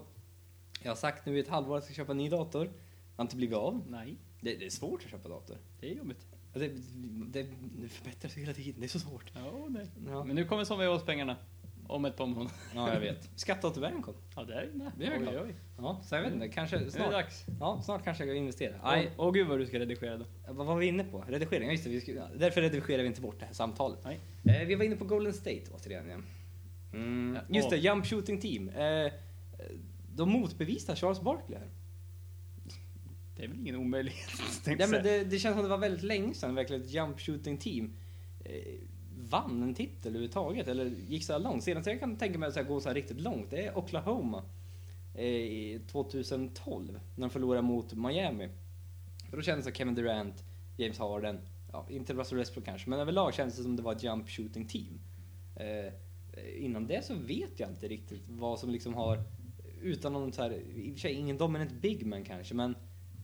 [0.84, 2.64] jag har sagt nu i ett halvår att jag ska köpa en ny dator.
[2.64, 2.70] Det
[3.16, 3.82] har inte blivit av.
[3.88, 5.56] Nej, Det, det är svårt att köpa dator.
[5.80, 6.26] det är jobbigt.
[6.54, 6.68] Det,
[7.32, 7.46] det,
[7.82, 9.32] det förbättras hela tiden, det är så svårt.
[9.34, 9.86] Ja, nej.
[10.06, 11.36] Ja, Men nu kommer sommarjobbspengarna.
[11.86, 12.50] Om ett par månader.
[12.74, 13.30] ja jag vet.
[13.36, 14.14] Skatteåterbäringen kom.
[14.36, 14.88] Ja, det är nej.
[14.98, 15.52] Det är jag glad.
[15.78, 17.10] Ja, så jag vet inte, kanske är det snart.
[17.12, 17.44] dags.
[17.60, 18.74] Ja, snart kanske jag ska investera.
[18.84, 20.24] Åh, åh gud vad du ska redigera då.
[20.48, 21.24] vad var vi inne på?
[21.28, 21.90] Redigering, ja, just det.
[21.90, 23.98] Vi ska, därför redigerar vi inte bort det här samtalet.
[24.04, 24.20] Nej.
[24.62, 26.24] Eh, vi var inne på Golden State återigen igen.
[26.92, 28.68] Mm, Ja, just det, Jump Shooting Team.
[28.68, 29.12] Eh,
[30.16, 31.68] de motbevisar Charles Barkley här.
[33.36, 34.30] Det är väl ingen omöjlighet.
[34.66, 37.58] Ja, men det, det känns som det var väldigt länge sedan verkligen ett Jump Shooting
[37.58, 37.92] Team
[38.44, 38.52] eh,
[39.18, 40.68] vann en titel överhuvudtaget.
[40.68, 41.64] Eller gick så här långt.
[41.64, 44.42] Senast jag kan tänka mig att gå så här riktigt långt, det är Oklahoma.
[45.14, 48.48] Eh, i 2012, när de förlorade mot Miami.
[49.30, 50.44] För då kändes det som Kevin Durant,
[50.76, 51.40] James Harden,
[51.72, 54.68] ja, inte Russell Westbrook kanske, men överlag kändes det som det var ett Jump Shooting
[54.68, 55.00] Team.
[55.56, 55.92] Eh,
[56.64, 59.22] innan det så vet jag inte riktigt vad som liksom har,
[59.82, 62.74] utan någon så här, i och för sig ingen dominant big man kanske, men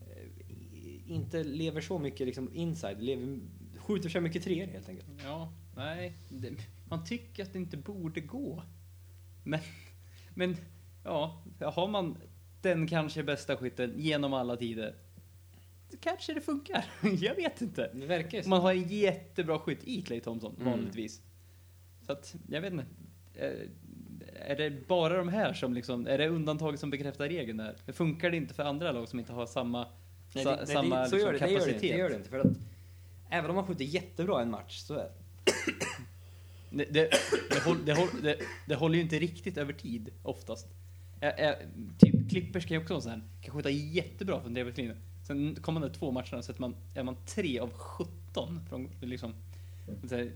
[0.01, 3.39] eh, inte lever så mycket liksom inside, lever,
[3.77, 5.09] skjuter så mycket treor helt enkelt.
[5.25, 6.13] Ja, nej.
[6.29, 6.51] Det,
[6.89, 8.63] man tycker att det inte borde gå.
[9.45, 9.61] Men,
[10.35, 10.57] men
[11.05, 12.17] ja, har man
[12.63, 14.95] den kanske bästa skytten genom alla tider.
[16.01, 16.85] Kanske det funkar.
[17.21, 17.91] Jag vet inte.
[17.95, 18.49] Det verkar så.
[18.49, 20.71] Man har en jättebra skytt i Clay Thompson, Mm.
[20.71, 21.23] vanligtvis.
[22.07, 22.87] Så att, jag vet inte.
[24.41, 27.76] Är det bara de här som liksom, är det undantaget som bekräftar regeln där?
[27.86, 29.86] Det funkar det inte för andra lag som inte har samma,
[30.32, 31.82] Nej, sa, det, nej, samma det, så liksom, gör det, det, gör det, kapacitet?
[31.82, 32.30] inte, det gör det inte.
[32.30, 32.57] För att
[33.30, 35.09] även om man skjuter jättebra en match så är
[36.70, 37.11] Det, det,
[37.51, 38.36] det, håll, det, håll, det,
[38.66, 40.66] det håller ju inte riktigt över tid, oftast.
[41.20, 41.57] Ä, ä,
[41.99, 44.97] typ Clippers kan ju också vara så här, kan skjuta jättebra från trepoängslinjen.
[45.26, 49.34] Sen kommande två matcherna så är man, är man tre av 17 från liksom,
[50.11, 50.32] här,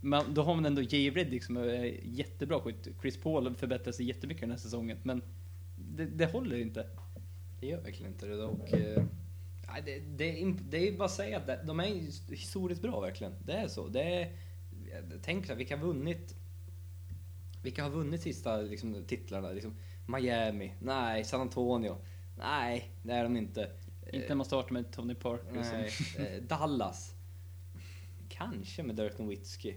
[0.00, 2.88] man, då har man ändå Jay Reddick som är jättebra skytt.
[3.00, 5.22] Chris Paul förbättrar sig jättemycket den här säsongen, men
[5.76, 6.86] det, det håller inte.
[7.60, 8.44] Det gör verkligen inte det.
[8.44, 9.04] Och, eh,
[9.68, 11.86] nej, det, det, det är bara att säga att det- de är
[12.34, 13.32] historiskt bra verkligen.
[13.44, 13.88] Det är så.
[13.88, 14.32] Det är,
[15.22, 16.34] tänk så här, vilka har vunnit
[17.62, 19.50] vilka har vunnit sista liksom, titlarna?
[19.50, 19.76] Liksom,
[20.06, 20.72] Miami?
[20.80, 21.24] Nej.
[21.24, 21.96] San Antonio?
[22.38, 23.70] Nej, det är de inte.
[24.12, 25.52] Inte när man startar med Tony Parker.
[25.72, 25.90] Nej.
[25.90, 27.14] Som, Eh, Dallas?
[28.38, 29.74] Kanske med Dirk Nowitzki.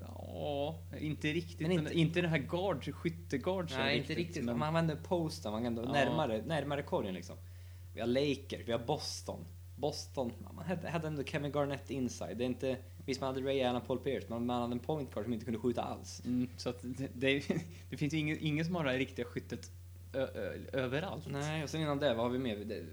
[0.00, 1.60] ja, inte riktigt.
[1.60, 3.70] Men inte- inte, den här guard, skytteguard.
[3.76, 4.44] Nej, inte riktigt.
[4.44, 5.92] men- Man använder posten, man ändå Ja.
[5.92, 7.36] närmare, närmare korgen liksom.
[7.94, 9.44] Vi har Lakers, vi har Boston.
[9.76, 12.38] Boston, man hade, hade ändå Kevin Garnett inside.
[12.38, 12.76] Det är inte,
[13.06, 15.44] visst man hade Ray Allen, Paul Pierce, men man hade en point guard som inte
[15.44, 16.22] kunde skjuta alls.
[16.24, 17.42] Mm, så att det, det,
[17.90, 19.70] det finns ju ingen, ingen som har det här riktiga skyttet
[20.12, 21.24] ö, ö, överallt.
[21.30, 22.66] Nej, och sen innan det, vad har vi med?
[22.66, 22.84] Det,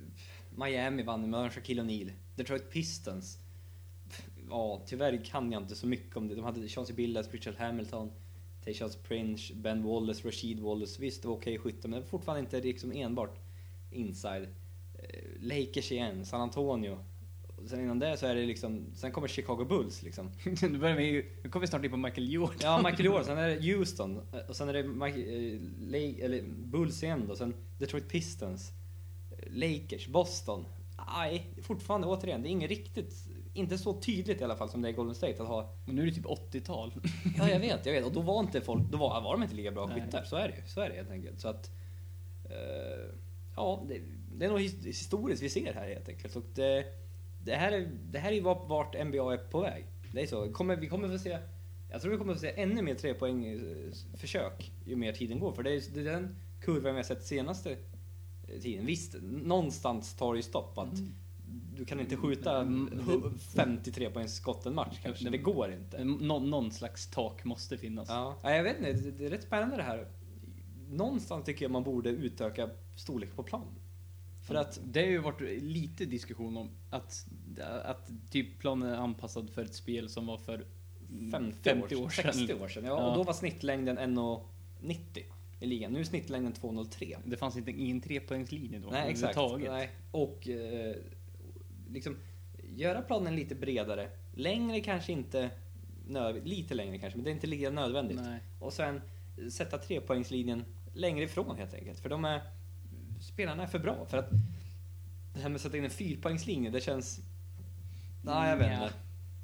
[0.57, 2.11] Miami vann med Shaquille O'Neal.
[2.35, 3.37] Detroit Pistons.
[4.49, 6.35] Ja, tyvärr kan jag inte så mycket om det.
[6.35, 8.11] De hade Chauncey Billups, Richard Hamilton,
[8.65, 11.01] Tayshaun Prince, Ben Wallace, Rashid Wallace.
[11.01, 13.39] Visst, det var okej skytte, men det var fortfarande inte liksom enbart
[13.91, 14.47] inside.
[14.99, 16.97] Eh, Lakers igen, San Antonio.
[17.67, 20.31] Sen innan det så är det liksom, sen kommer Chicago Bulls liksom.
[20.61, 22.57] nu, börjar vi, nu kommer vi snart in på Michael Jordan.
[22.61, 25.19] Ja, Michael Jordan, sen är det Houston, och sen är det Mike,
[26.19, 28.71] eh, eller Bulls igen då, sen Detroit Pistons,
[29.47, 30.65] Lakers, Boston.
[31.07, 34.87] Nej, fortfarande återigen, det är inget riktigt, inte så tydligt i alla fall som det
[34.87, 35.73] är i Golden State att ha.
[35.85, 36.93] Men nu är det typ 80-tal.
[37.37, 38.05] Ja, jag vet, jag vet.
[38.05, 40.23] Och då var inte folk, då var, var de inte lika bra skyttar.
[40.23, 41.39] Så är det ju, så är det helt enkelt.
[41.39, 41.71] Så att,
[42.49, 43.09] eh,
[43.55, 44.01] ja, det,
[44.37, 46.35] det är nog his- historiskt vi ser här helt enkelt.
[46.35, 46.85] Och det,
[47.43, 49.85] det här är, det här är ju vart, vart NBA är på väg.
[50.13, 50.51] Det är så.
[50.53, 51.37] Kommer, vi kommer få se,
[51.91, 53.59] jag tror vi kommer få se ännu mer trepoäng eh,
[54.17, 55.51] försök ju mer tiden går.
[55.51, 57.71] För det är, det är den kurvan vi har sett senaste
[58.47, 58.85] eh, tiden.
[58.85, 60.93] Visst, någonstans tar det ju stopp att
[61.77, 65.29] du kan inte skjuta Mm, hu- 53 poängs skott en match kanske.
[65.29, 66.03] Det går inte.
[66.03, 68.09] Nå, någon slags tak måste finnas.
[68.09, 68.93] Ja, jag vet inte.
[68.93, 70.07] Det- är rätt spännande det här.
[70.89, 73.67] Någonstans tycker jag man borde utöka storlek på plan.
[74.47, 77.25] För att, Det har ju varit lite diskussion om att,
[77.85, 80.65] att typ planen är anpassad för ett spel som var för
[81.31, 82.83] 50, år, 60 år sedan.
[82.85, 83.09] Ja, Ja.
[83.09, 85.23] Och då var snittlängden 1,90
[85.59, 85.93] i ligan.
[85.93, 87.17] Nu är snittlängden 2,03.
[87.25, 89.37] Det fanns inte ingen trepoängslinje då Nej, exakt.
[89.59, 89.89] Nej.
[90.11, 90.95] Och eh,
[91.89, 92.17] liksom
[92.75, 94.09] göra planen lite bredare.
[94.33, 95.49] Längre kanske inte,
[96.43, 98.19] lite längre kanske, men det är inte lika nödvändigt.
[98.21, 98.39] Nej.
[98.59, 99.01] Och sen
[99.51, 101.99] sätta trepoängslinjen längre ifrån helt enkelt.
[101.99, 102.41] För de är,
[103.21, 104.05] spelarna är för bra.
[104.05, 104.29] För att
[105.33, 107.19] det här med att sätta in en fyrpoängslinje, det känns...
[108.23, 108.93] Nej, jag vet inte.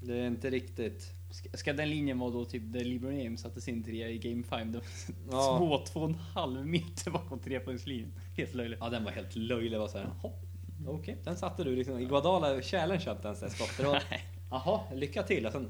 [0.03, 1.11] Det är inte riktigt...
[1.31, 4.43] Ska, ska den linjen vara då typ där LeBron James satte sin trea i Game
[4.43, 4.71] 5?
[4.71, 4.79] Då?
[5.31, 5.57] Ja.
[5.59, 8.13] Två, två och en halv meter bakom trepoängslinjen.
[8.37, 8.79] Helt löjligt.
[8.81, 9.79] Ja, den var helt löjlig.
[9.79, 10.31] Var så här, "Jaha,
[10.87, 11.99] Okej, den satte du liksom.
[11.99, 13.87] Iguodala challenge inte ens det skottet.
[13.87, 13.95] Och,
[14.49, 15.49] Jaha, lycka till.
[15.51, 15.69] Sen,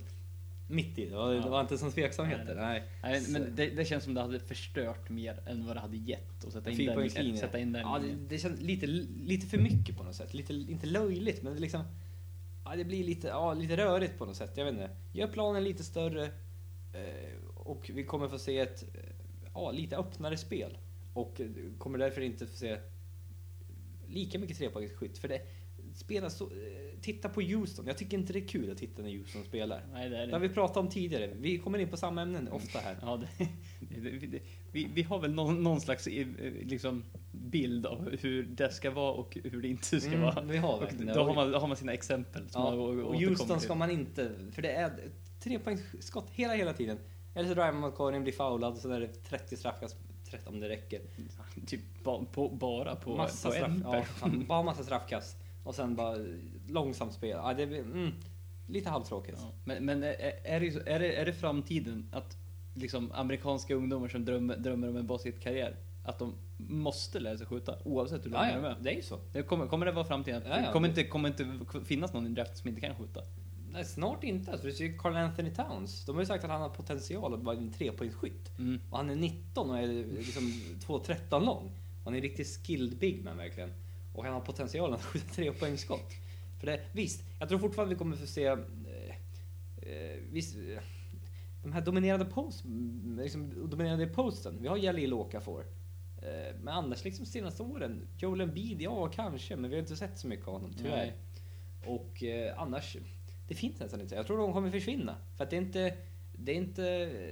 [0.68, 1.06] mitt i.
[1.10, 1.42] Det var, Ja.
[1.42, 2.56] det var inte som tveksamheter.
[2.56, 2.84] Nej.
[3.04, 5.98] Nej, Så- men det, det känns som det hade förstört mer än vad det hade
[5.98, 7.38] gett att sätta in den, Fyrpoängslinjen.
[7.38, 8.26] sätta in den Ja, det, linjen.
[8.30, 10.34] det känns lite, lite för mycket på något sätt.
[10.34, 11.82] Lite, inte löjligt, men det liksom...
[12.66, 14.52] Ja, det blir lite, ja, lite rörigt på något sätt.
[14.56, 14.90] Jag vet inte.
[15.14, 16.24] Gör planen lite större
[16.94, 19.02] eh, och vi kommer få se ett eh,
[19.54, 20.78] ja, lite öppnare spel.
[21.14, 21.48] Och eh,
[21.78, 22.78] kommer därför inte få se
[24.12, 25.18] lika mycket trepoängsskytt.
[25.18, 25.42] För det
[25.96, 26.44] spelas så...
[26.46, 26.52] eh,
[27.02, 27.88] Titta på Houston.
[27.88, 29.84] Jag tycker inte det är kul att titta när Houston spelar.
[29.94, 30.48] Nej, det är Det har det.
[30.48, 31.32] vi pratat om tidigare.
[31.40, 32.98] Vi kommer in på samma ämnen ofta här.
[33.02, 33.48] Ja, det,
[34.28, 34.40] det,
[34.72, 36.28] vi, vi har väl någon, någon slags eh,
[36.64, 40.42] liksom, bild av hur det ska vara och hur det inte ska Mm, vara.
[40.42, 42.50] vi har Och då, har man, har man sina exempel.
[42.50, 44.92] Som Ja, man och Houston ska man inte, för det är
[45.44, 46.98] trepoängsskott hela, hela tiden.
[47.36, 49.96] Eller så driver man korgen, blir foulad, så är det 30 straffkast,
[50.32, 51.02] 30 om det räcker.
[51.68, 55.38] Typ ba, på, bara på, massa på straff, en ja, fan, bara massa straffkast.
[55.64, 56.18] Och sen bara
[56.68, 57.30] långsamt spel.
[57.44, 58.12] Ja, det mm,
[58.68, 59.38] lite halvtråkigt.
[59.42, 59.52] Ja.
[59.66, 60.14] Men, men är,
[60.44, 62.38] är, det, är, det, är det framtiden att
[62.74, 65.76] liksom amerikanska ungdomar som drömmer, drömmer om en basketkarriär,
[66.06, 68.78] att de måste lära sig skjuta oavsett hur länge de är?
[68.82, 69.20] det är ju så.
[69.32, 70.44] Det kommer, kommer det vara framtiden?
[70.46, 71.46] Ja, ja, kommer, det- inte, kommer inte
[71.86, 73.22] finnas någon i draften som inte kan skjuta?
[73.74, 74.52] Nej, snart inte.
[74.52, 76.06] Alltså, du ser ju Carl Anthony Towns.
[76.06, 78.52] De har ju sagt att han har potential att vara en trepoängsskytt.
[78.58, 78.80] Mm.
[78.90, 81.72] Och han är 19 och är liksom 2,13 lång.
[82.04, 83.74] Han är en riktigt skilled big man verkligen.
[84.14, 86.12] Och han har potentialen att skjuta trepoängsskott.
[86.60, 88.46] För det, visst, jag tror fortfarande vi kommer få se...
[88.46, 88.58] Eh,
[89.82, 90.84] eh, visst, eh,
[91.64, 92.64] de här dominerande post,
[93.18, 94.58] liksom, dominerande posten.
[94.62, 95.66] Vi har Jalil Okafor.
[96.22, 100.20] Eh, men annars liksom senaste åren, Joel Embiid, ja kanske, men vi har inte sett
[100.20, 100.98] så mycket av honom tyvärr.
[100.98, 101.14] Nej.
[101.86, 102.98] Och eh, annars,
[103.52, 104.16] det finns nästan inte.
[104.16, 105.16] Jag tror de kommer försvinna.
[105.38, 105.94] För att det är inte,
[106.34, 106.82] det är inte,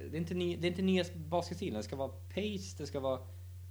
[0.09, 1.77] det är inte, ny, det är inte nya basketstilen.
[1.77, 3.19] Det ska vara pace, det ska vara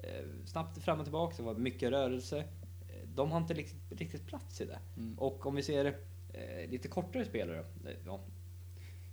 [0.02, 2.38] eh, snabbt fram och tillbaka, det ska vara mycket rörelse.
[2.38, 4.78] Eh, De har inte riktigt, riktigt plats i det.
[4.96, 5.18] Mm.
[5.18, 5.84] Och om vi ser
[6.32, 7.64] eh, lite kortare spelare,
[8.06, 8.20] ja,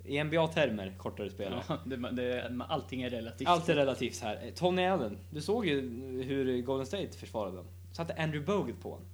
[0.04, 1.64] i NBA-termer kortare spelare.
[1.68, 3.48] Ja, det, det, allting är relativt.
[3.48, 4.52] Allt är relativt här.
[4.56, 5.82] Tony Allen, du såg ju
[6.24, 7.66] hur Golden State försvarade dem.
[7.92, 9.08] Satte Andrew Bogut på honom.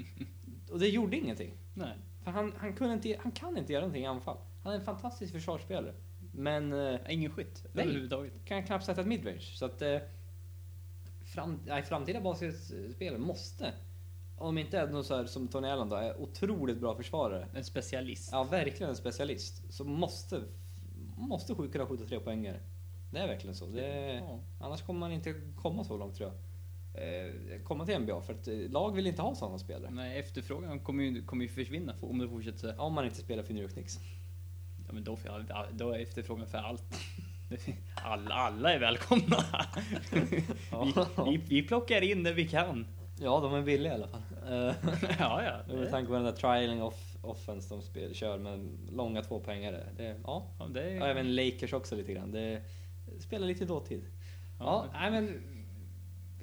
[0.70, 1.52] Och det gjorde ingenting.
[1.74, 1.94] Nej.
[2.24, 4.36] För han, han, kunde inte, han kan inte göra någonting i anfall.
[4.62, 5.94] Han är en fantastisk försvarsspelare.
[6.32, 7.84] Men eh, Ingen skytt Nej.
[7.84, 8.32] överhuvudtaget.
[8.44, 9.40] kan knappt sätta ett midrange.
[9.40, 9.98] Så att eh,
[11.34, 13.72] fram, nej, framtida basketspelare måste,
[14.38, 17.48] om inte är någon så här som Tony Allen då, är otroligt bra försvarare.
[17.54, 18.28] En specialist.
[18.32, 19.72] Ja, verkligen en specialist.
[19.72, 20.42] Så måste,
[21.16, 22.60] måste kunna skjuta tre poängare.
[23.12, 23.66] Det är verkligen så.
[23.66, 24.40] Det, Ja.
[24.60, 26.38] Annars kommer man inte komma så långt tror jag.
[26.94, 29.90] Eh, komma till NBA, för att eh, lag vill inte ha sådana spelare.
[29.90, 32.66] Nej, efterfrågan kommer ju, kommer ju försvinna om det fortsätter så.
[32.66, 32.80] här.
[32.80, 33.98] Om man inte spelar för New York Knicks.
[34.86, 35.18] Ja, men då,
[35.72, 36.84] då är efterfrågan för allt.
[37.94, 39.44] Alla, alla är välkomna.
[40.22, 40.44] vi,
[41.26, 42.86] vi, vi plockar in det vi kan.
[43.20, 44.22] Ja, de är billiga i alla fall.
[44.46, 44.74] Eh,
[45.18, 45.74] Ja, ja.
[45.74, 49.86] Med tanke på den där trialing off, offense de spel, kör med långa tvåpoängare.
[49.96, 50.46] Det, ja.
[50.58, 52.32] Ja, det är, Och även Lakers också lite grann.
[52.32, 52.62] Det
[53.20, 54.04] spelar lite dåtid.
[54.58, 55.42] Ja, nej men...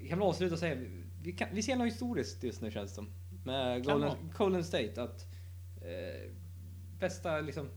[0.07, 0.75] Vi kan väl avsluta och säga,
[1.21, 3.09] vi, kan, vi ser något historiskt just nu känns det som.
[3.43, 4.11] Med Golden.
[4.37, 5.03] Golden State.
[5.03, 5.25] Att
[5.81, 6.31] eh,
[6.99, 7.69] bästa liksom...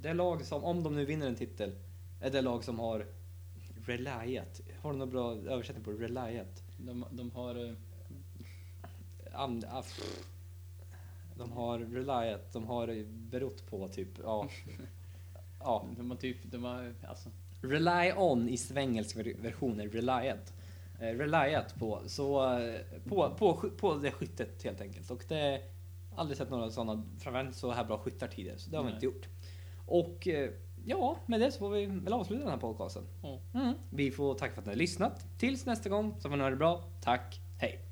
[0.00, 1.72] Det lag som, om de nu vinner en titel,
[2.20, 3.06] är det lag som har
[3.86, 4.60] relayat.
[4.80, 6.62] Har du någon bra översättning på relayat?
[6.78, 7.64] de, de har...
[7.68, 7.74] eh,
[9.32, 9.84] And, ah,
[11.36, 14.48] de har relayat, de har berott på typ, ja.
[15.60, 15.86] ja.
[15.96, 16.36] De har typ...
[16.44, 17.30] De har, alltså,
[17.62, 20.52] Rely on i svengelsk ver- version är relayat.
[21.00, 25.10] Eh, relayat på, så, eh, på, på, på det skyttet helt enkelt.
[25.10, 25.62] Och det
[26.16, 28.58] aldrig sett några sådana, framförallt så här bra skyttar tidigare.
[28.58, 28.94] Så det har vi Nej.
[28.94, 29.28] inte gjort.
[29.86, 30.50] Och eh,
[30.84, 33.02] ja, med det så får vi väl avsluta den här podcasten.
[33.22, 33.40] ja.
[33.54, 33.74] Mm.
[33.90, 35.26] Vi får tacka för att ni har lyssnat.
[35.38, 36.84] Tills nästa gång så får ni ha det bra.
[37.00, 37.89] Tack, hej!